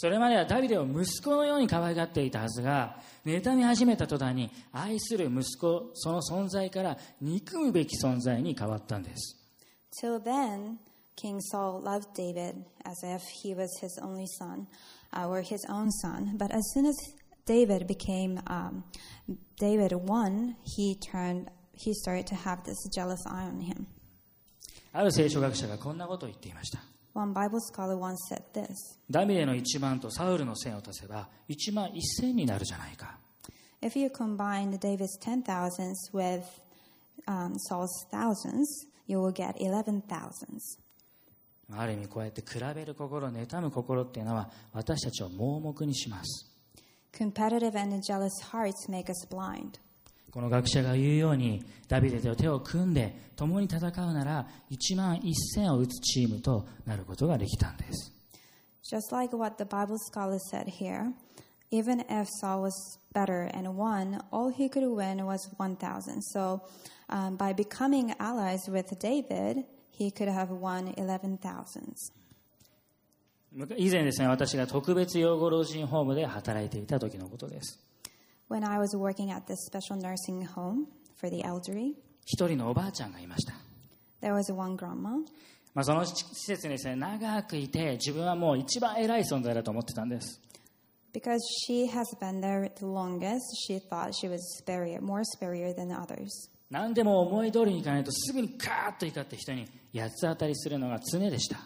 [0.00, 9.36] それまではダビデを息子のように可愛がっていたはずが妬み始めた途端に愛する息子その存在から憎むべき存在に変わったんです
[10.00, 10.76] Till then,
[11.16, 14.68] King Saul loved David as if he was his only son,
[15.12, 16.36] uh, or his own son.
[16.38, 16.94] But as soon as
[17.44, 18.84] David became um,
[19.58, 21.50] David won, he turned.
[21.72, 23.88] He started to have this jealous eye on him.
[24.92, 26.78] ある聖書学者がこんなことを言っていました
[27.18, 28.68] One Bible scholar once said this:
[29.10, 33.18] ダビデの1万とサウルの1000を足せば1万1000になるじゃないか
[33.82, 36.44] If you combine David's ten thousands with
[37.26, 40.78] um, Saul's thousands, you will get eleven thousands.
[41.72, 46.48] ある意味こうやって比べる心妬む心っていうのは私たちを盲目にします
[47.12, 49.80] Competitive and jealous hearts make us blind.
[50.30, 58.12] この学者が言うようにダビデと手を組んで共に戦うなら1万1000を打つチームとなることができたんです
[58.82, 61.12] Just like what the Bible scholar said here,
[61.70, 66.22] even if Saul was better and won, all he could win was 1,000.
[66.22, 66.62] So
[67.10, 71.94] um, by becoming allies with David, he could have won 11,000.
[73.76, 77.80] 以前ですね私が特別養護老人ホームで働いていた時のことです
[78.48, 83.54] When I was working at this special nursing home for the elderly, 一人のおばあちゃんがいました
[84.22, 85.18] there was one grandma.
[85.74, 90.40] まあ、その施設にですね長くいて自分はもう一番偉い存在だと思ってたんです
[91.12, 95.88] Because she has been there the longest, she thought she was superior, more superior than
[95.90, 96.28] others.
[96.70, 101.58] 何でも思い通りにいかないとすぐにカーッと怒って人に八つ当たりするのが常でした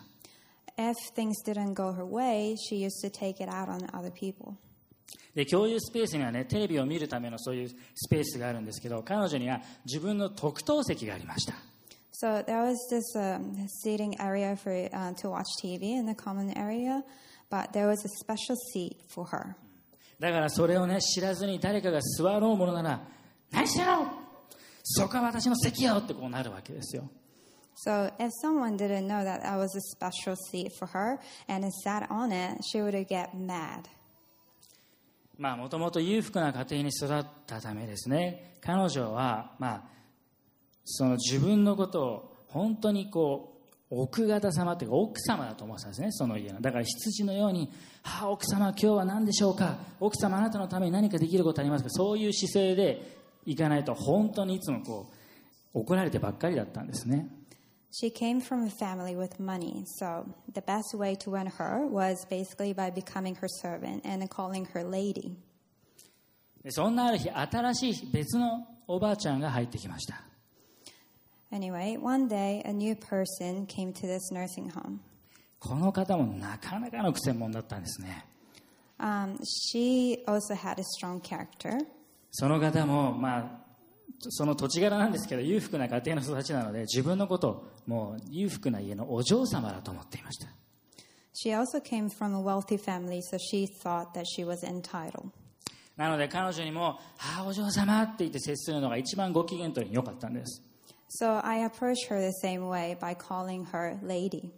[0.76, 4.54] If things didn't go her way, she used to take it out on other people.
[5.34, 11.54] で共有スペースにはねテレビを見るためのそういうスペースがあるんですけど彼女には自分の特等席がありました
[12.14, 16.56] So there was this um, seating area for uh, to watch TV in the common
[16.56, 17.02] area,
[17.50, 19.56] but there was a special seat for her.
[20.20, 23.00] だからそれをね知らずに誰かが座ろうものなら
[23.50, 24.06] 何してんの
[24.84, 27.08] そこは私の席よってこうなるわけですよ
[27.84, 31.18] So if someone didn't know that that was a special seat for her
[31.48, 33.88] and sat on it, she would get mad.
[35.38, 38.58] まあもともと裕福な家庭に育ったためですね。
[38.60, 39.82] 彼女はまあ
[40.84, 43.48] その自分のことを本当にこ
[43.90, 46.60] う奥方様というか奥様だと思ってたんですねその家の。
[46.60, 47.70] だから羊のように
[48.02, 49.78] 「はあ奥様今日は何でしょうか？
[50.00, 53.16] 奥様あなたのために何かできることありますか?」そういう姿勢で
[53.46, 55.10] いかないと本当にいつもこ
[55.74, 57.28] う怒られてばっかりだったんですね。
[57.91, 62.73] She came from a family with money, so the best way to win her was basically
[62.73, 65.37] by becoming her servant and calling her lady.
[66.63, 70.21] でそんなある日新しい別のおばあちゃんが入ってきました
[71.51, 74.99] Anyway, one day a new person came to this nursing home.
[75.59, 78.25] この方もなかなかの癖者だったんですね
[78.99, 81.85] Um, she also had a strong character.
[82.31, 83.60] その方もまあ
[84.20, 90.48] その土地柄なんですけど裕福な家庭の育ちなので自分のことをもう裕福な家のお嬢様だと思っていました
[91.34, 95.30] She also came from a wealthy family, so she thought that she was entitled.
[95.96, 100.62] なので彼女にも「ああお嬢様」って言って接するのが一番ご機嫌取りに良かったんです
[101.20, 104.50] So I approached her the same way by calling her lady.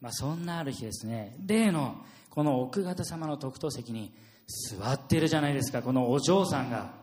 [0.00, 1.96] まあ、そんなある日ですね例の
[2.30, 4.12] この奥方様の特等席に
[4.46, 7.01] 座っているじゃないですかこのお嬢さんが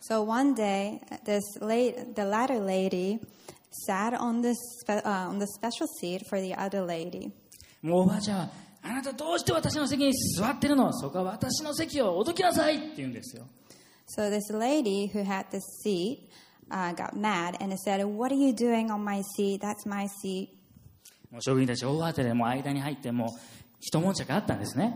[0.00, 3.20] So one day, this la- the latter lady
[3.86, 7.30] sat on the, spe- uh, on the special seat for the other lady.
[7.82, 8.50] もうおばあちゃんは「
[8.82, 13.44] あなたどうして私の席に座ってるのそこは私の席をおどきなさい」って言うんですよ
[14.16, 16.28] So this lady who had the seat
[16.70, 19.60] uh, got mad and said, What are you doing on my seat?
[19.60, 20.48] That's my seat.
[21.30, 23.28] もう職員たち大慌てでもう間に入ってもう
[23.80, 24.94] 一悶着あったんですね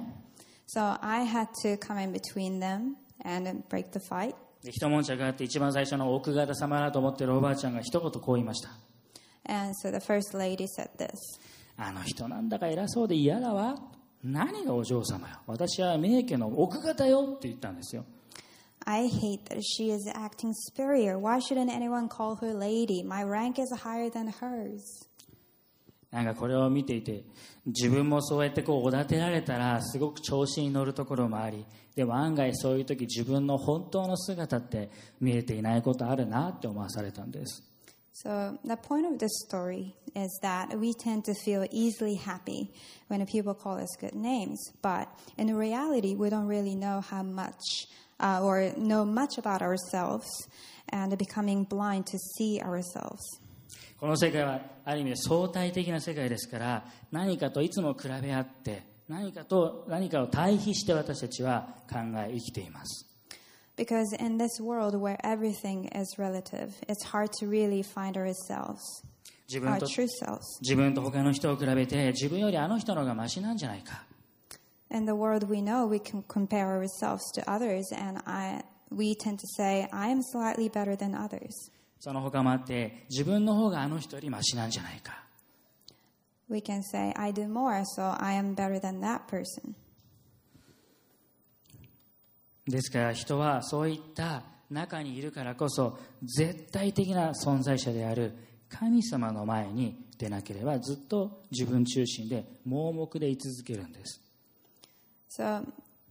[0.69, 4.35] So I had to come in between them and break the fight.
[4.64, 8.70] で一悶着あって一番最初の奥方様だと思ってるおばあちゃんが一言こう言いました
[9.48, 11.12] And so the first lady said this
[11.78, 13.76] あの人なんだか偉そうで嫌だわ
[14.24, 18.06] 何がお嬢様よ私は名家の奥方よって言ったんですよ
[18.86, 21.20] I hate that she is acting superior.
[21.20, 23.04] Why shouldn't anyone call her lady?
[23.04, 25.08] My rank is higher than hers.
[26.12, 27.24] なんかこれを見ていて
[27.66, 34.90] 自分もそうやってこうおだてられたらすごく調子に乗るところもありでも案外そういう時自分の本当の姿って
[35.20, 37.64] 見えていないことあるなって思わされたんです
[38.14, 42.72] So the point of this story is that we tend to feel easily happy
[43.08, 45.08] when people call us good names, but
[45.38, 47.88] in reality, we don't really know how much
[48.20, 50.28] uh, or know much about ourselves
[50.90, 53.24] and becoming blind to see ourselves.
[54.02, 63.06] この世界はある意味で相対的な世界ですから何かといつも比べ合って何かと何かを対比して私たちは考え生きています
[63.78, 68.80] Because in this world where everything is relative, it's hard to really find ourselves,
[69.48, 70.40] 自分 our と true selves.
[70.62, 74.04] 自分と他の人を比べて自分よりあの人の方がマシなんじゃないか
[74.92, 79.38] In the world we know, we can compare ourselves to others, and I, we tend
[79.40, 81.72] to say, I am slightly better than others.
[82.02, 85.24] その他もあって自分の方があの人よりマシなんじゃないか
[86.50, 89.74] We can say, I do more, so I am better than that person.
[92.68, 94.42] ですから人はそういった
[94.72, 98.34] 中にいるからこそ絶対的な存在者である
[98.68, 104.22] 神様の前に出なければずっと自分中心で盲目で居続けるんです
[105.30, 105.64] So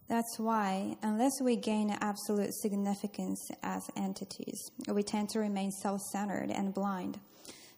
[0.09, 6.51] that's why, unless we gain absolute significance as entities, we tend to remain self centered
[6.51, 7.19] and blind.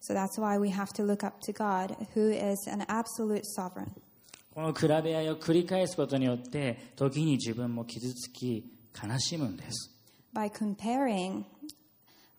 [0.01, 3.91] So that's why we have to look up to God, who is an absolute sovereign.
[4.53, 8.65] この比べ合いを繰り返すことによって時に自分も傷つき
[8.99, 9.91] 悲しむんです
[10.33, 11.45] By comparing,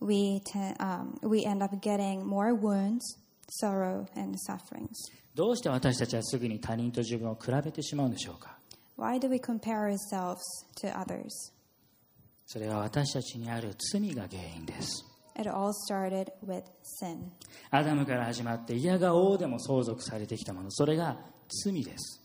[0.01, 3.01] we, te- um, we end up getting more wounds,
[3.49, 4.93] sorrow, and sufferings.
[5.35, 8.59] どうして私たちはすぐに他人と自分を比べてしまうんでしょうか
[9.04, 10.42] Why do we compare ourselves
[10.78, 11.52] to others?
[12.46, 15.06] それは私たちにある罪が原因です
[15.38, 16.64] It all started with
[17.02, 17.18] sin.
[17.70, 21.18] アダムから始まって嫌が王でも相続されてきたものそれが
[21.66, 22.22] 罪です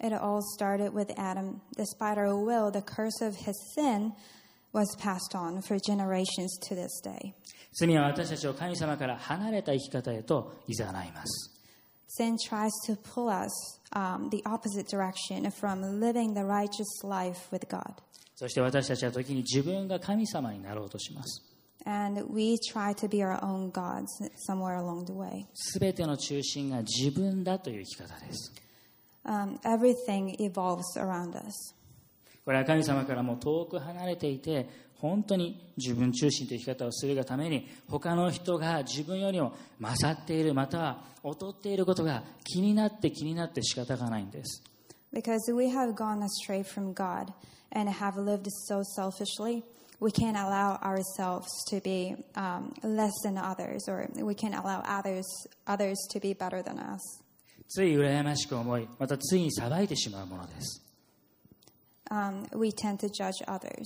[0.00, 1.60] It all started with Adam.
[1.76, 4.12] Despite our will, the curse of his sin
[4.72, 7.34] was passed on for generations to this day.
[7.72, 11.59] 罪は私たちを神様から離れた生き方へと誘います
[12.09, 13.51] Sin tries to pull us
[13.93, 17.95] um, the opposite direction from living the righteous life with God.
[18.35, 21.41] そして私たちは時に自分が神様になろうとします
[21.85, 24.07] And we try to be our own gods
[24.47, 25.45] somewhere along the way.
[25.79, 28.53] 全ての中心が自分だという生き方です
[29.25, 31.73] Um, everything evolves around us.
[32.43, 34.69] これは神様からも遠く離れていて
[35.00, 44.62] 本当に自分中心という生き方をするがために他の人が自分よりも勝っているまたは劣っていることが気になって気になって仕方がないんです
[45.12, 47.32] Because we have gone astray from God
[47.72, 49.64] and have lived so selfishly,
[49.98, 55.24] we can't allow ourselves to be um, less than others, or we can't allow others
[55.66, 57.00] others to be better than us.
[57.68, 60.82] つい羨ましく思いまたついに裁いてしまうものです
[62.10, 63.84] Um, we tend to judge others.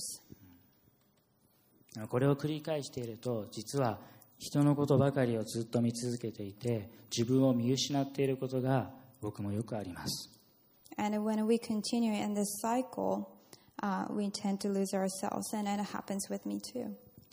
[2.07, 3.99] これを繰り返していると実は
[4.37, 8.91] 人のことばかりをずっと見続けていて自分を見失っていることが
[9.21, 10.31] 僕もよくあります。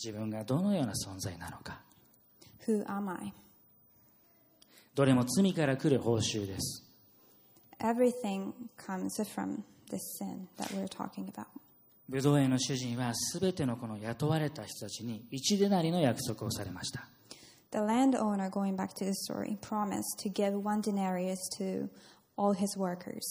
[0.03, 1.81] 自分がどのような存在なのか。
[2.67, 3.33] Who am I?
[4.95, 6.85] どれも罪から来る報酬です。
[12.09, 17.09] ブドウ園の主人は全てのこの雇われた人たちに一デナリの約束をされました
[17.71, 21.89] The landowner, going back to the story, promised to give one denarius to
[22.37, 23.23] all his workers.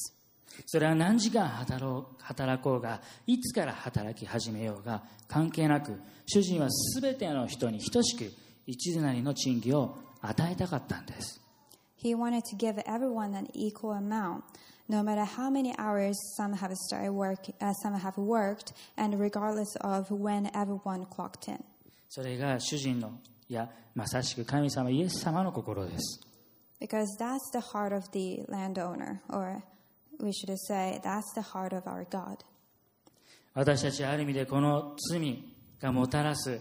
[0.66, 6.68] それは何時間働働こうがいつから働き始めようが関係なく主人は
[7.00, 8.32] 全ての人に等しく
[8.66, 11.40] 一デナリの賃金を与えたかったんです
[12.04, 14.42] He wanted to give everyone an equal amount,
[14.91, 19.75] no matter how many hours some have started work, uh, some have worked, and regardless
[19.81, 21.63] of when everyone clocked in.
[22.09, 23.13] それが主人の
[23.49, 26.21] いやまさしく神様イエス様の心です
[26.81, 29.63] Because that's the heart of the landowner, or
[30.21, 32.39] we should say, that's the heart of our God.
[33.55, 35.43] 私たちはある意味でこの罪
[35.81, 36.61] がもたらす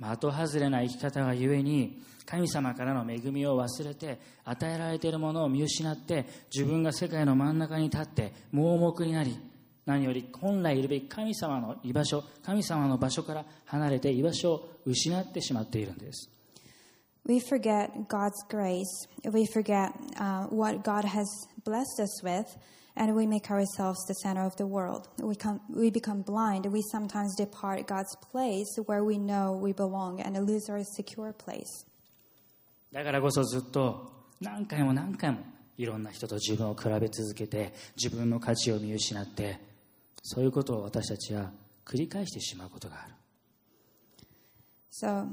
[0.00, 9.38] 的外れな生き方がゆえに神様からの恵みを忘れて与えられているものを見失って自分が世界の真ん中に立って盲目になり
[9.86, 16.30] 何より本来いるべき神様の居場所神様の場所から離れて居場所を失ってしまっているんです
[17.26, 19.06] We forget God's grace.
[19.30, 21.28] We forget uh, what God has
[21.62, 22.46] blessed us with,
[22.97, 25.07] and we make ourselves the center of the world.
[25.17, 26.65] We, come, we become blind.
[26.67, 31.85] We sometimes depart God's place where we know we belong and lose our secure place.
[32.91, 35.39] だからこそずっと何回も何回も
[35.77, 39.59] いろんな人と自分を比べ続けて自分の価値を見失って
[40.21, 41.49] そういうことを私たちは
[41.85, 43.13] 繰り返してしまうことがある
[44.91, 45.27] So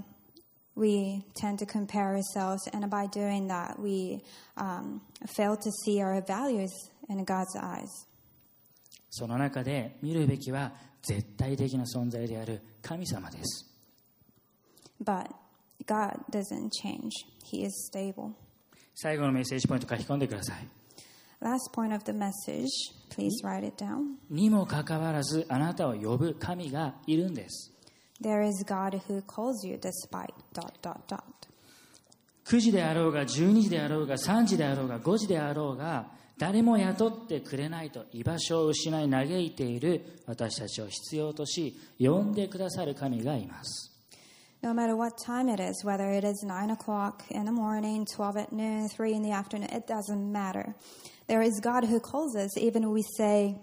[0.74, 4.22] we tend to compare ourselves, and by doing that, we
[4.57, 6.70] um, fail to see our values
[7.10, 7.88] in God's eyes.
[9.10, 13.66] その中で見るべきは絶対的な存在である神様です
[15.01, 15.30] But
[15.86, 17.10] God doesn't change,
[17.43, 18.32] He is stable.
[18.95, 20.68] 最後のメッセージポイント書き込んでください
[21.41, 22.68] Last point of the message,
[23.10, 24.18] please write it down.
[24.30, 27.72] にもかかわらずあなたを呼ぶ神がいるんです
[28.22, 31.22] There is God who calls you despite dot dot dot.
[32.45, 36.08] 9時であろうが12時であろうが3時であろうが5時であろうが
[36.38, 43.92] 誰も雇ってくれないと居場所を失い嘆いている私たちを必要とし呼んでくださる神がいます
[44.62, 48.38] No matter what time it is, whether it is 9 o'clock in the morning, 12
[48.38, 50.74] at noon, 3 in the afternoon, it doesn't matter.
[51.28, 53.60] There is God who calls us, even we say,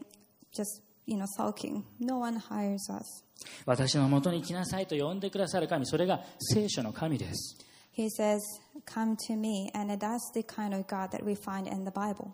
[0.54, 1.84] just, you know, sulking.
[1.98, 3.24] No one hires us.
[3.66, 7.56] 私のもとに来なさいと呼んでくださる神それが聖書の神です
[7.94, 8.38] He says,
[8.86, 9.70] Come to me.
[9.74, 12.32] And that's the kind of God that we find in the Bible.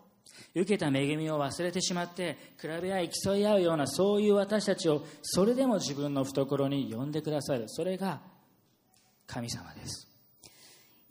[0.55, 7.65] 受けた恵みを忘れてしまって比べ合い競い合うようなそういう私たちをそれでも自分の懐に呼んでくださる。
[7.67, 8.21] それが
[9.27, 10.07] 神様です。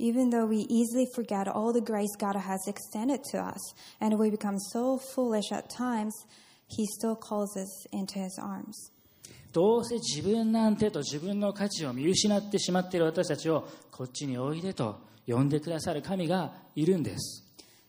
[0.01, 4.31] Even though we easily forget all the grace God has extended to us, and we
[4.31, 6.13] become so foolish at times,
[6.69, 8.93] He still calls us into His arms.
[9.53, 17.48] どうせ自分なんてと自分の価値を見失ってしまっている私たちをこっちにおいでと呼んでくださる神がいるんです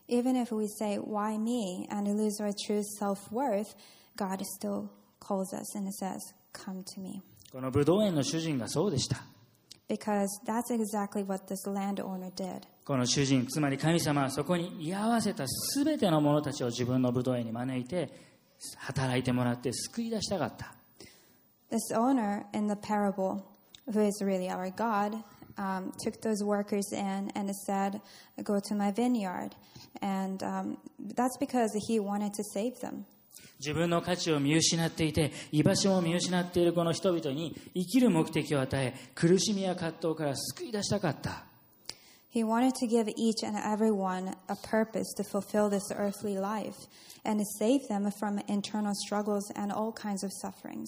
[0.09, 1.87] Even if we say, Why me?
[1.91, 3.75] and lose our true self worth,
[4.17, 6.21] God still calls us and says,
[6.53, 7.23] Come to me.
[7.53, 9.25] このブドウ園の主人がそうでした
[9.89, 12.63] Because that's exactly what this landowner did.
[12.85, 18.11] この主人つまり神様はそこに居合わせた全ての者たちを自分のブドウ園に招いて
[18.79, 20.75] 働いてもらって救い出したかった
[21.71, 23.43] This owner in the parable,
[23.93, 25.17] who is really our God,
[25.59, 28.01] um, took those workers in and said,
[28.45, 29.51] Go to my vineyard.
[30.02, 30.78] And um,
[31.16, 33.06] that's because he wanted to save them.
[33.60, 41.44] 自分の価値を見失っていて居場所も見失っているこの人々に生きる目的を与え苦しみや葛藤から救い出したかった
[42.32, 46.76] He wanted to give each and every one a purpose to fulfill this earthly life
[47.26, 50.86] and to save them from internal struggles and all kinds of sufferings.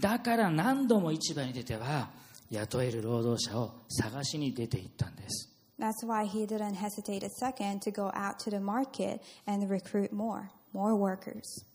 [0.00, 2.10] だから何度も市場に出ては
[2.50, 10.12] 雇える労働者を探しに出て行ったんです That's why he didn't hesitate a second to go out to the market and recruit
[10.12, 11.66] more, more workers.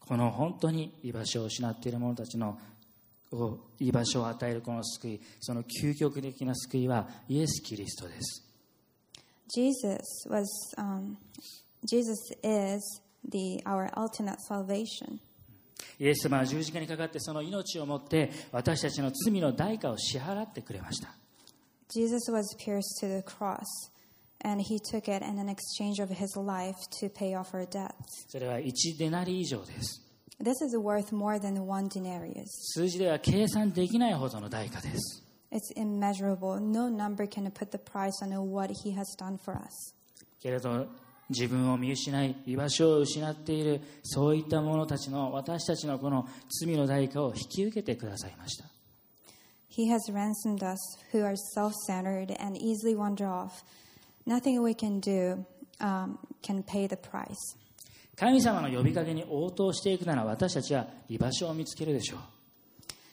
[0.00, 2.58] この本当に居場所を失っている者たちの
[3.32, 8.44] を居場所を与えるこの救いその究極的な救いはイエス・キリストです
[9.48, 10.46] Jesus was,
[10.78, 11.16] um,
[11.84, 15.18] Jesus is the, our ultimate salvation.
[15.98, 21.14] イエス様は十字架にかかってその命をもって私たちの罪の代価を支払ってくれました
[21.88, 23.66] Jesus was pierced to the cross,
[24.42, 28.26] and he took it in an exchange of his life to pay off our debts.
[28.28, 30.02] それは1デナリ以上です
[30.42, 32.44] This is worth more than one denarius.
[32.74, 35.22] 数字では計算できないほどの代価です
[35.52, 36.60] It's immeasurable.
[36.60, 39.94] No number can put the price on what he has done for us.
[40.40, 40.86] けれど
[41.28, 46.28] 自分を見失い居場所を失っているそういった者たちの私たちのこの
[46.60, 48.66] 罪の代価を引き受けてくださいました
[49.76, 50.78] He has ransomed us
[51.12, 53.62] who are self centered and easily wander off.
[54.24, 55.44] Nothing we can do
[55.80, 57.58] um, can pay the price.
[58.16, 62.20] 神様の呼びかけに応答していくなら私たちは居場所を見つけるでしょう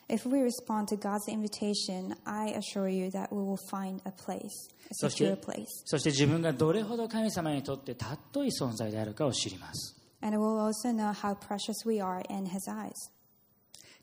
[0.08, 4.48] If we respond to God's invitation, I assure you that we will find a place,
[4.90, 5.66] a そして secure place.
[5.84, 12.94] そして自分がどれほど神様にとって尊い存在であるかを知ります And we'll also know how precious we are in His eyes.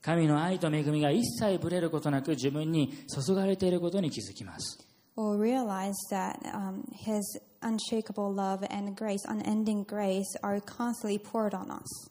[0.02, 4.86] 神の愛と恵みが一切ぶれることなく自分に注がれていることに気づきます
[5.16, 7.20] We'll realize that um, His
[7.62, 12.10] unshakable love and grace, unending grace, are constantly poured on us.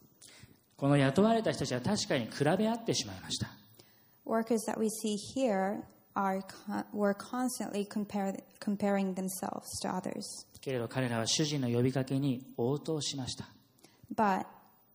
[0.78, 3.50] この雇われた人たちは確かに比べ合ってしまいました
[4.26, 5.82] Workers that we see here
[6.14, 6.42] are
[6.94, 10.22] were constantly compare- comparing themselves to others.
[10.62, 13.46] けれど彼らは主人の呼びかけに応答しました
[14.16, 14.46] But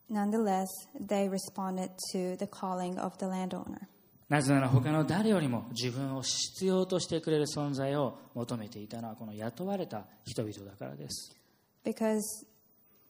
[0.09, 0.69] nonetheless,
[1.01, 3.89] they responded to the calling of the landowner.
[4.29, 11.37] なぜなら他の誰よりも自分を必要としてくれる存在を求めていたのはこの雇われた人々だからです
[11.85, 12.23] because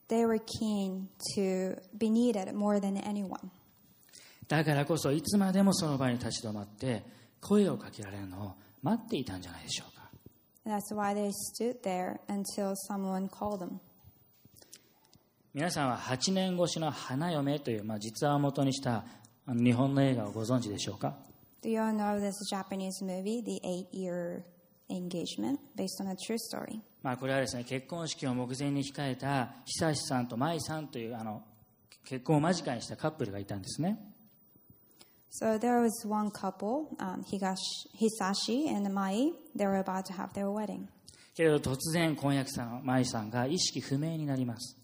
[0.08, 3.38] they were keen to be needed more than anyone.
[4.48, 7.02] だからこそいつまでもその場に立ち止まって
[7.40, 10.04] 声をかけられるのを待っていたんじゃないでしょうか
[10.66, 13.78] That's why they stood there until someone called them.
[15.54, 19.04] 皆さんは8年越しの花嫁という、まあ、実話を元にした
[19.46, 21.14] 日本の映画をご存知でしょうか
[21.62, 24.42] Do you all know this Japanese movie, The Eight Year
[24.90, 26.80] Engagement, based on a true story?
[27.04, 31.44] まあ、これはですね結婚式を目前に控えた久志さんと舞さんというあの
[32.04, 33.96] 結婚を間近にしたカップルがいたんですね
[35.40, 37.56] So there was one couple, um, Higashi,
[37.96, 39.32] Hisashi and Mai.
[39.56, 40.88] They were about to have their wedding.
[41.36, 44.83] けれど突然婚約者の舞さんが意識不明になります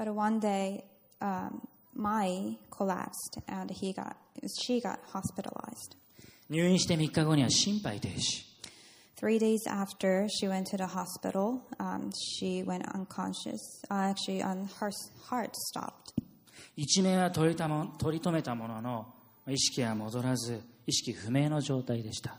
[0.00, 0.84] But one day,
[1.20, 4.16] um, Mai collapsed and he got,
[4.62, 5.96] she got hospitalized.
[6.48, 8.44] 入院して3日後には心肺停止
[9.18, 13.56] Three days after she went to the hospital, um, she went unconscious.
[13.90, 16.12] Uh, actually, um, her s- heart stopped.
[16.76, 19.06] 一命は取りたも取り留めたものの
[19.48, 22.36] 意識は戻らず意識不明の状態でした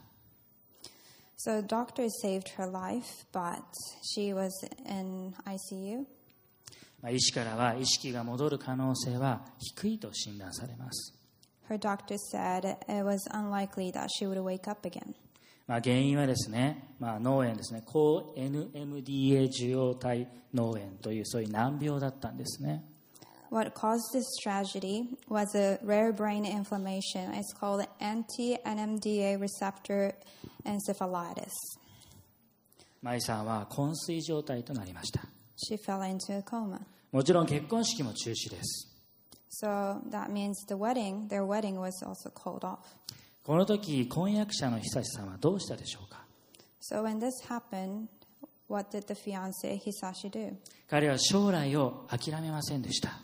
[1.40, 3.62] So doctors saved her life, but
[4.04, 4.52] she was
[4.88, 6.06] in ICU.
[7.03, 11.15] まあ医師からは意識が戻る可能性は低いと診断されます
[11.69, 15.15] Her doctor said it was unlikely that she would wake up again.
[15.67, 22.85] まあ、原因はですね、まあ、脳炎ですね高 NMDA 受容体脳炎というそういう難病だったんですね
[23.51, 27.35] What caused this tragedy was a rare brain inflammation.
[27.35, 30.15] It's called anti-NMDA receptor
[30.65, 31.51] encephalitis.
[33.03, 35.23] 舞さんは昏睡状態となりました
[35.57, 36.81] She fell into a coma.
[37.13, 38.89] もちろん結婚式も中止です
[39.51, 42.79] So that means the wedding, their wedding was also called off.
[43.45, 46.25] この時婚約者の久志さんはどうしたでしょうか
[46.81, 48.09] So when this happened,
[48.69, 50.55] what did the fiance Hisashi do?
[50.89, 53.21] 彼は将来を諦めませんでした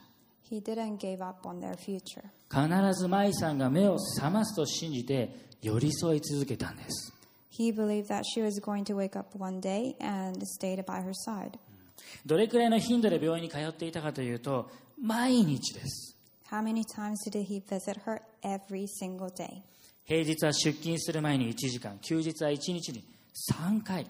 [0.51, 2.23] He didn't give up on their future.
[2.51, 7.13] 必ず舞さんが目を覚ますと信じて寄り添い続けたんです
[7.51, 11.13] He believed that she was going to wake up one day and stayed by her
[11.13, 11.59] side.
[12.27, 16.17] どれくらいの頻度で病院に通っていたかというと毎日です
[16.51, 18.23] How many times did he visit her?
[18.43, 19.63] Every single day.
[20.05, 23.05] 平日は出勤する前に1時間休日は1日に
[23.53, 24.07] 3回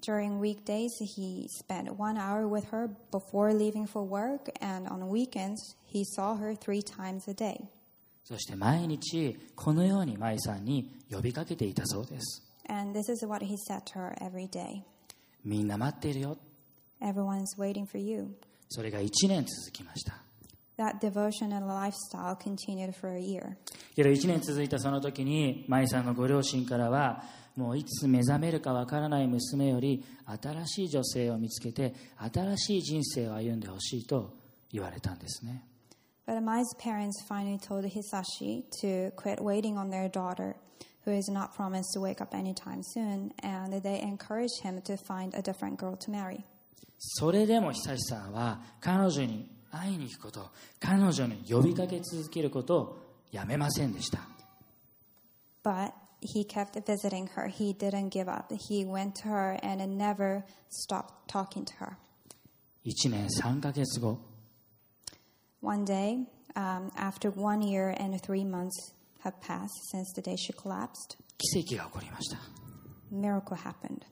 [0.00, 5.74] During weekdays, he spent one hour with her before leaving for work, and on weekends,
[5.86, 7.68] he saw her three times a day.
[8.28, 14.82] そして毎日このように舞さんに呼びかけていたそうです And this is what he said to her every day
[15.42, 16.36] みんな待っているよ
[17.00, 18.28] Everyone's waiting for you.
[18.68, 20.22] それが1年続きました
[20.78, 23.56] That devotion and lifestyle continued for a year.
[23.96, 27.22] けど1年続いたその時に舞さんのご両親からは
[27.56, 30.04] もういつ目覚めるかわからない娘より
[30.40, 31.94] 新しい女性を見つけて
[32.32, 34.32] 新しい人生を歩んでほしいと
[34.70, 35.64] 言われたんですね
[36.28, 40.56] But Mai's parents finally told Hisashi to quit waiting on their daughter,
[41.06, 45.34] who is not promised to wake up anytime soon, and they encouraged him to find
[45.34, 46.44] a different girl to marry.
[46.98, 52.98] それでも久志さんは彼女に会いに行くこと彼女に呼びかけ続けることを
[53.30, 54.20] やめませんでした
[55.62, 55.92] But
[56.22, 57.48] he kept visiting her.
[57.48, 58.50] He didn't give up.
[58.68, 61.96] He went to her and never stopped talking to her.
[62.86, 64.18] 1年3ヶ月後
[65.60, 68.94] One day, um, after one year and three months
[69.24, 72.38] have passed since the day she collapsed, 奇跡が起こりました
[73.12, 74.02] miracle happened.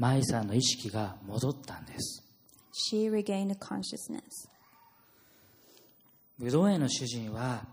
[0.00, 2.24] マイさんの意識が戻ったんです
[2.72, 4.48] She regained consciousness.
[6.38, 7.66] 武道園の主人は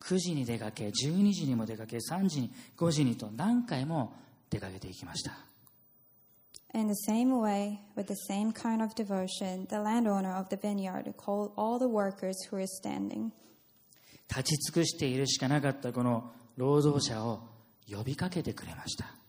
[0.00, 4.12] 9時に出かけ12時にも出かけ3時に5時にと何回も
[4.50, 5.32] 出かけていきました
[6.74, 11.14] In the same way, with the same kind of devotion, the landowner of the vineyard
[11.16, 13.30] called all the workers who were standing.
[14.28, 17.48] 立ち尽くしているしかなかったこの労働者を
[17.90, 19.21] 呼びかけてくれました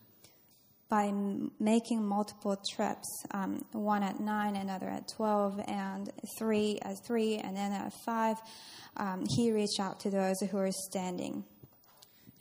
[0.89, 6.95] by m- making multiple trips, um, one at 9, another at 12, and 3 at
[7.05, 8.37] 3, and then at 5,
[8.97, 11.43] um, he reached out to those who were standing.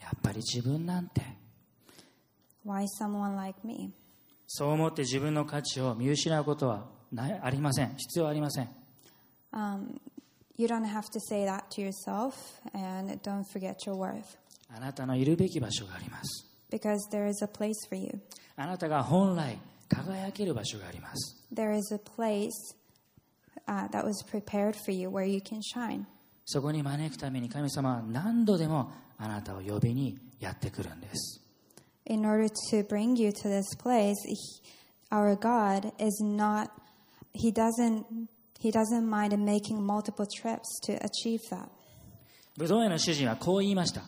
[0.01, 1.21] やっぱり自分なんて
[2.65, 3.91] Why someone like me?
[4.47, 8.69] そう思って自分の価値を見失うことはないありません必要ありません
[9.53, 9.99] Um,
[10.57, 12.35] you don't have to say that to yourself,
[12.75, 14.39] and don't forget your worth,
[14.75, 18.21] あなたのいるべき場所があります because there is a place for you.
[18.57, 19.59] あなたが本来
[19.89, 22.51] 輝ける場所があります There is a place
[23.67, 26.05] uh, that was prepared for you where you can shine.
[26.45, 31.43] そこに招くために神様は何度でもあなたを呼びにやってくるんです
[32.07, 34.37] in order to bring you to this place he,
[35.13, 36.71] our god is not
[37.33, 38.07] he doesn't
[38.59, 41.69] he doesn't mind making multiple trips to achieve that
[42.57, 44.03] 武道園の主人はこう言いました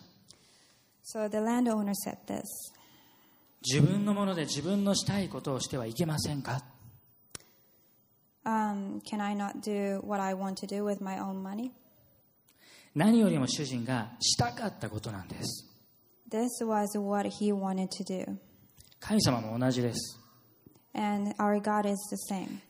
[3.61, 6.63] 自分のもので自分のしたいことをしてはいけませんか、
[12.95, 15.67] 何よりも主人がしたかったことなんです。
[18.99, 20.19] 神様も同じです。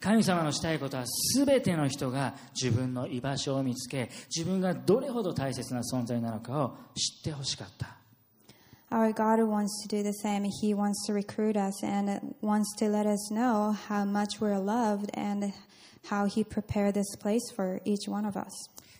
[0.02, 7.96] 神様のしたいことはすべての人が自分の居場所を見つけ、自分がどれほど大切な存在なのかを知ってほしかった。
[8.93, 10.43] Our God wants to do the same.
[10.45, 15.11] He wants to recruit us and wants to let us know how much we're loved
[15.15, 15.53] and
[16.07, 18.51] how He prepared this place for each one of us.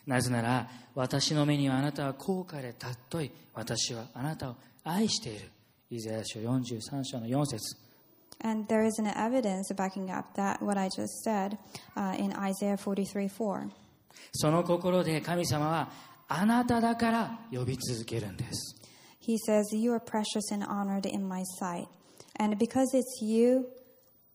[0.07, 5.49] なぜなら私の目にはあなたは高価で尊い私はあなたを愛している
[5.91, 7.77] イザヤ書43章の4節
[8.43, 11.57] And there is an evidence backing up that what I just said
[11.95, 13.69] uh, in Isaiah 43 4.
[14.33, 15.91] その心で神様は
[16.27, 18.75] あなただから呼び続けるんです
[19.26, 21.88] He says, You are precious and honored in my sight.
[22.38, 23.66] And because it's you,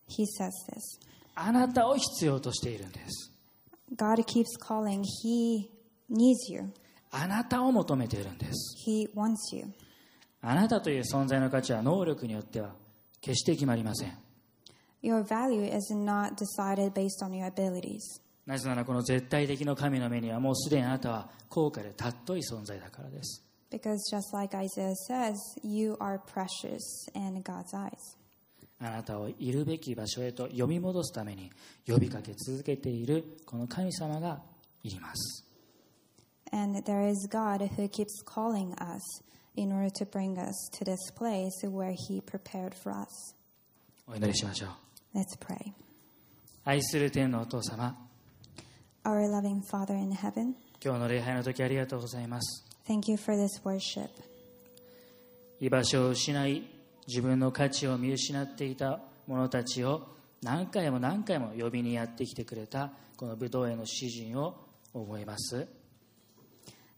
[0.06, 1.00] He says this.
[1.34, 3.32] あなたを必要としているんです
[3.96, 5.02] God keeps calling.
[5.24, 5.70] He
[6.10, 6.74] needs you,
[7.10, 9.64] あなたを求めているんです He wants you.
[10.42, 12.74] あなたという存在の価値は能力によっては
[13.22, 14.12] 決して決まりません
[15.02, 18.00] Your value is not decided based on your abilities.
[18.46, 28.17] なぜならこの絶対的の神の目にはもうすでにあなたは高価で尊い存在だからです Because just like Isaiah says, you are precious in God's eyes.
[28.84, 31.51] あなたをいるべき場所へと呼び戻すために
[31.88, 34.41] 呼びかけ続けているこの神様が
[34.84, 35.45] いります
[36.51, 39.01] And there is God who keeps calling us
[39.55, 43.36] in order to bring us to this place where He prepared for us.
[44.07, 45.74] お祈りしましょう Let's pray.
[46.65, 47.95] 愛する天のお父様
[49.03, 54.10] Our loving Father in heaven, 今日の礼拝の時ありがとうございます thank you for this worship.
[55.60, 56.64] 居場所を失い
[57.08, 60.08] 自分の価値を見失っていた者たちを
[60.42, 64.56] 何回も何回も呼びにやってきてくれたこの武道への主人を
[64.94, 65.68] 覚えます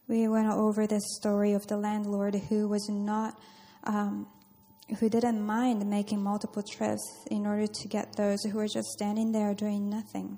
[0.07, 3.35] We went over the story of the landlord who was not,
[3.85, 4.27] um,
[4.99, 9.31] who didn't mind making multiple trips in order to get those who were just standing
[9.31, 10.37] there doing nothing.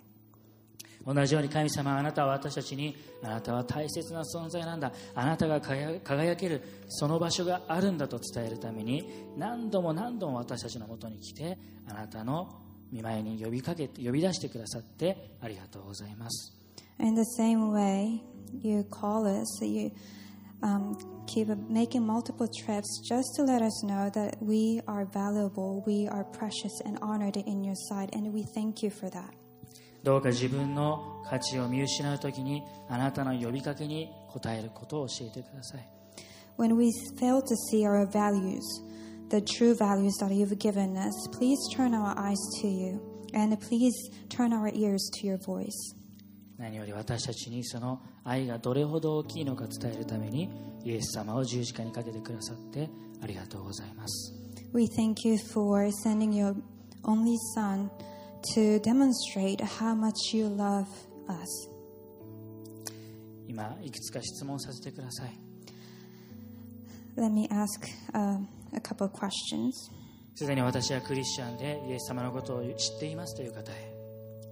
[1.05, 16.53] 同じように神様あなたは私たちにあなたは大切な存在なんだあなたが輝けるその場所があるんだと伝えるために何度も何度も私たちのもとに来てあなたの見舞いに呼びかけて呼び出してくださってありがとうございます
[16.97, 18.21] In the same way,
[18.61, 19.91] you call us, you
[20.63, 20.95] um,
[21.27, 26.23] keep making multiple trips just to let us know that we are valuable, we are
[26.23, 29.44] precious and honored in your sight, and we thank you for that.
[30.05, 35.89] どうか自分の価値を見失う時にあなたの呼びかけに応えることを教えてください
[36.59, 38.61] When we fail to see our values,
[39.29, 43.01] the true values that you've given us, please turn our eyes to you
[43.33, 43.93] and please
[44.29, 45.73] turn our ears to your voice.
[46.57, 50.49] 何より私たちにその愛がどれほど大きいのか伝えるために
[50.85, 52.89] イエス様を十字架にかけてくださって
[53.21, 54.33] ありがとうございます
[54.71, 56.55] We thank you for sending your
[57.03, 57.89] only Son
[58.53, 60.87] to demonstrate how much you love
[61.27, 61.69] us.
[63.47, 65.39] 今いくつか質問させてください
[67.17, 68.39] Let me ask uh,
[68.73, 69.71] a couple of questions.
[70.35, 73.93] すでに私はクリスチャンでイエス様のことを知っていますという方へ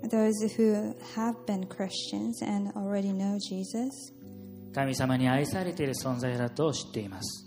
[0.10, 4.14] Those who have been Christians and already know Jesus,
[4.74, 7.46] 神様に愛されている存在だと知っています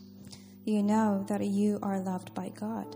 [0.64, 2.86] you know that you are loved by God.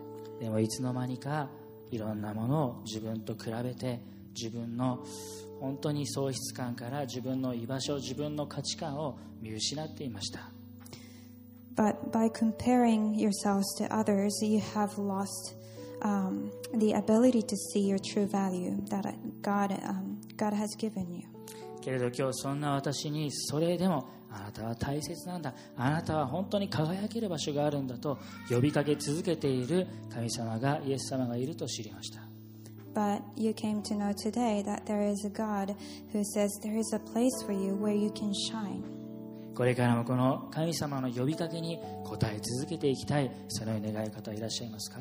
[0.41, 1.49] でもいつの間にか
[1.91, 4.01] いろんなものを自分と比べて
[4.35, 5.05] 自分の
[5.61, 10.51] 本当に喪失感から自分の居場所自分の価値観を見失っていました
[11.77, 15.55] But by comparing yourselves to others, you have lost
[16.03, 19.07] um, the ability to see your true value that
[19.41, 21.23] God, um, God has given you.
[21.81, 28.19] けれど今日そんな私にそれでもあなたは大切なんだあなたは本当に輝ける場所があるんだと
[28.49, 32.21] 呼びかけ続けている神様がイエス様がいると知りました
[32.93, 35.77] But you came to know today that there is a God
[36.13, 38.83] who says there is a place for you where you can shine.
[39.55, 45.01] これからもこの神様の呼びかけに応え続けていきたいそのように願い方いらっしゃいますか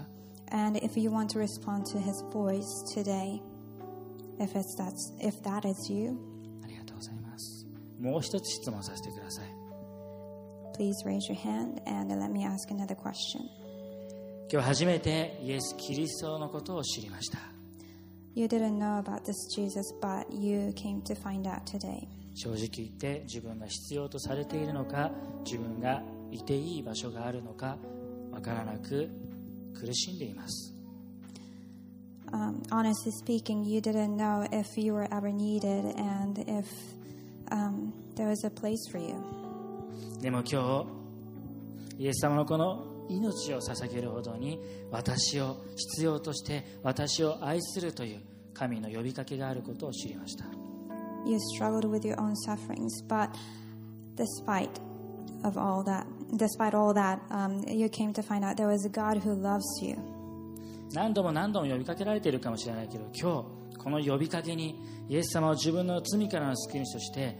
[0.51, 3.39] And if you want to respond to his voice today,
[4.39, 6.17] if, it's that's, if that is you,
[8.00, 9.60] もう一つ質問させてください
[10.80, 13.41] please raise your hand and let me ask another question.
[14.50, 17.38] 今日初めてイエス・キリストのことを知りました
[18.34, 22.08] You didn't know about this Jesus, but you came to find out today.
[22.36, 25.12] 正直言って自分が必要とされているのか
[25.43, 27.78] 自分がいていい場所があるのか
[28.32, 29.10] わからなく
[29.78, 30.74] 苦しんでいます
[32.32, 36.68] Um, honestly speaking, you didn't know if you were ever needed and if
[37.52, 39.16] um, there was a place for you.
[40.22, 40.86] でも今
[41.97, 44.60] 日イエス様のこの命を捧げるほどに
[44.91, 48.22] 私を必要として私を愛するという
[48.54, 50.45] 神の呼びかけがあることを知りました
[51.26, 53.30] You struggled with your own sufferings, but
[54.16, 54.70] despite
[55.43, 56.06] of all that,
[56.38, 59.64] despite all that, um, you came to find out there was a God who loves
[59.82, 59.97] you.
[60.93, 67.36] 何度も何度も呼びかけられているかもしれないけど今日この呼びかけにイエス様を自分の罪からの救い主として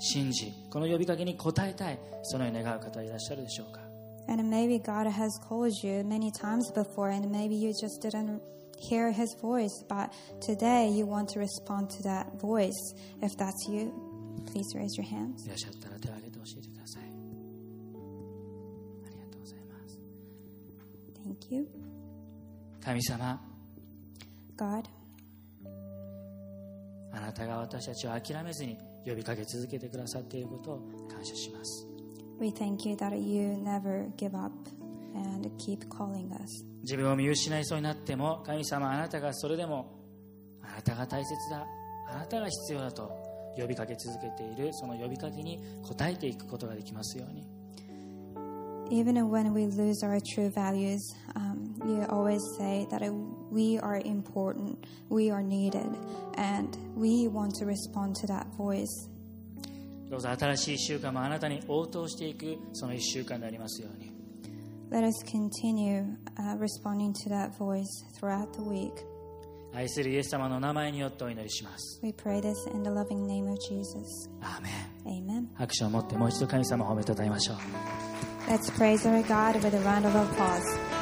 [0.00, 3.80] 信じこの呼びかけに応えたいそのように願う方いらっしゃるでしょうか
[4.28, 8.40] And maybe God has called you many times before, and maybe you just didn't
[8.78, 9.84] hear His voice.
[9.88, 12.94] But today you want to respond to that voice.
[13.20, 13.92] If that's you,
[14.46, 15.44] please raise your hands.
[15.44, 17.06] いらっしゃったら手を挙げて教えてくださいあ
[19.10, 19.98] りがとうございます
[21.26, 21.68] Thank you.
[22.80, 23.40] 神様
[24.56, 24.84] God,
[27.12, 31.86] あなたが私たちを諦めずに呼びかけ続けてくださっていることを感謝します
[32.40, 34.52] we thank you that you never give up
[35.14, 36.64] and keep calling us.
[36.82, 39.92] 自分を見失いそうになっても神様あなたがそれでも
[40.62, 41.66] あなたが大切だ
[42.10, 43.10] あなたが必要だと
[43.56, 47.46] 呼びかけ続けているその呼びかけに応えていくことができますように
[48.91, 51.01] Even when we lose our true values,
[51.35, 53.01] um, you always say that
[53.51, 55.89] we are important, we are needed,
[56.35, 59.09] and we want to respond to that voice.
[60.09, 64.13] どうぞ新しい1週間もあなたに応答していくその1週間でありますように
[64.89, 66.05] Let us continue
[66.37, 67.83] uh, responding to that voice
[68.17, 68.93] throughout the week.
[69.73, 74.29] 愛するイエス様の名前によってお祈りします We pray this in the loving name of Jesus.
[74.41, 74.69] アーメ
[75.03, 75.47] ン Amen.
[75.55, 78.10] 拍手を持ってもう一度神様を褒めたたえましょう
[78.48, 81.01] Let's praise our God with a round of applause.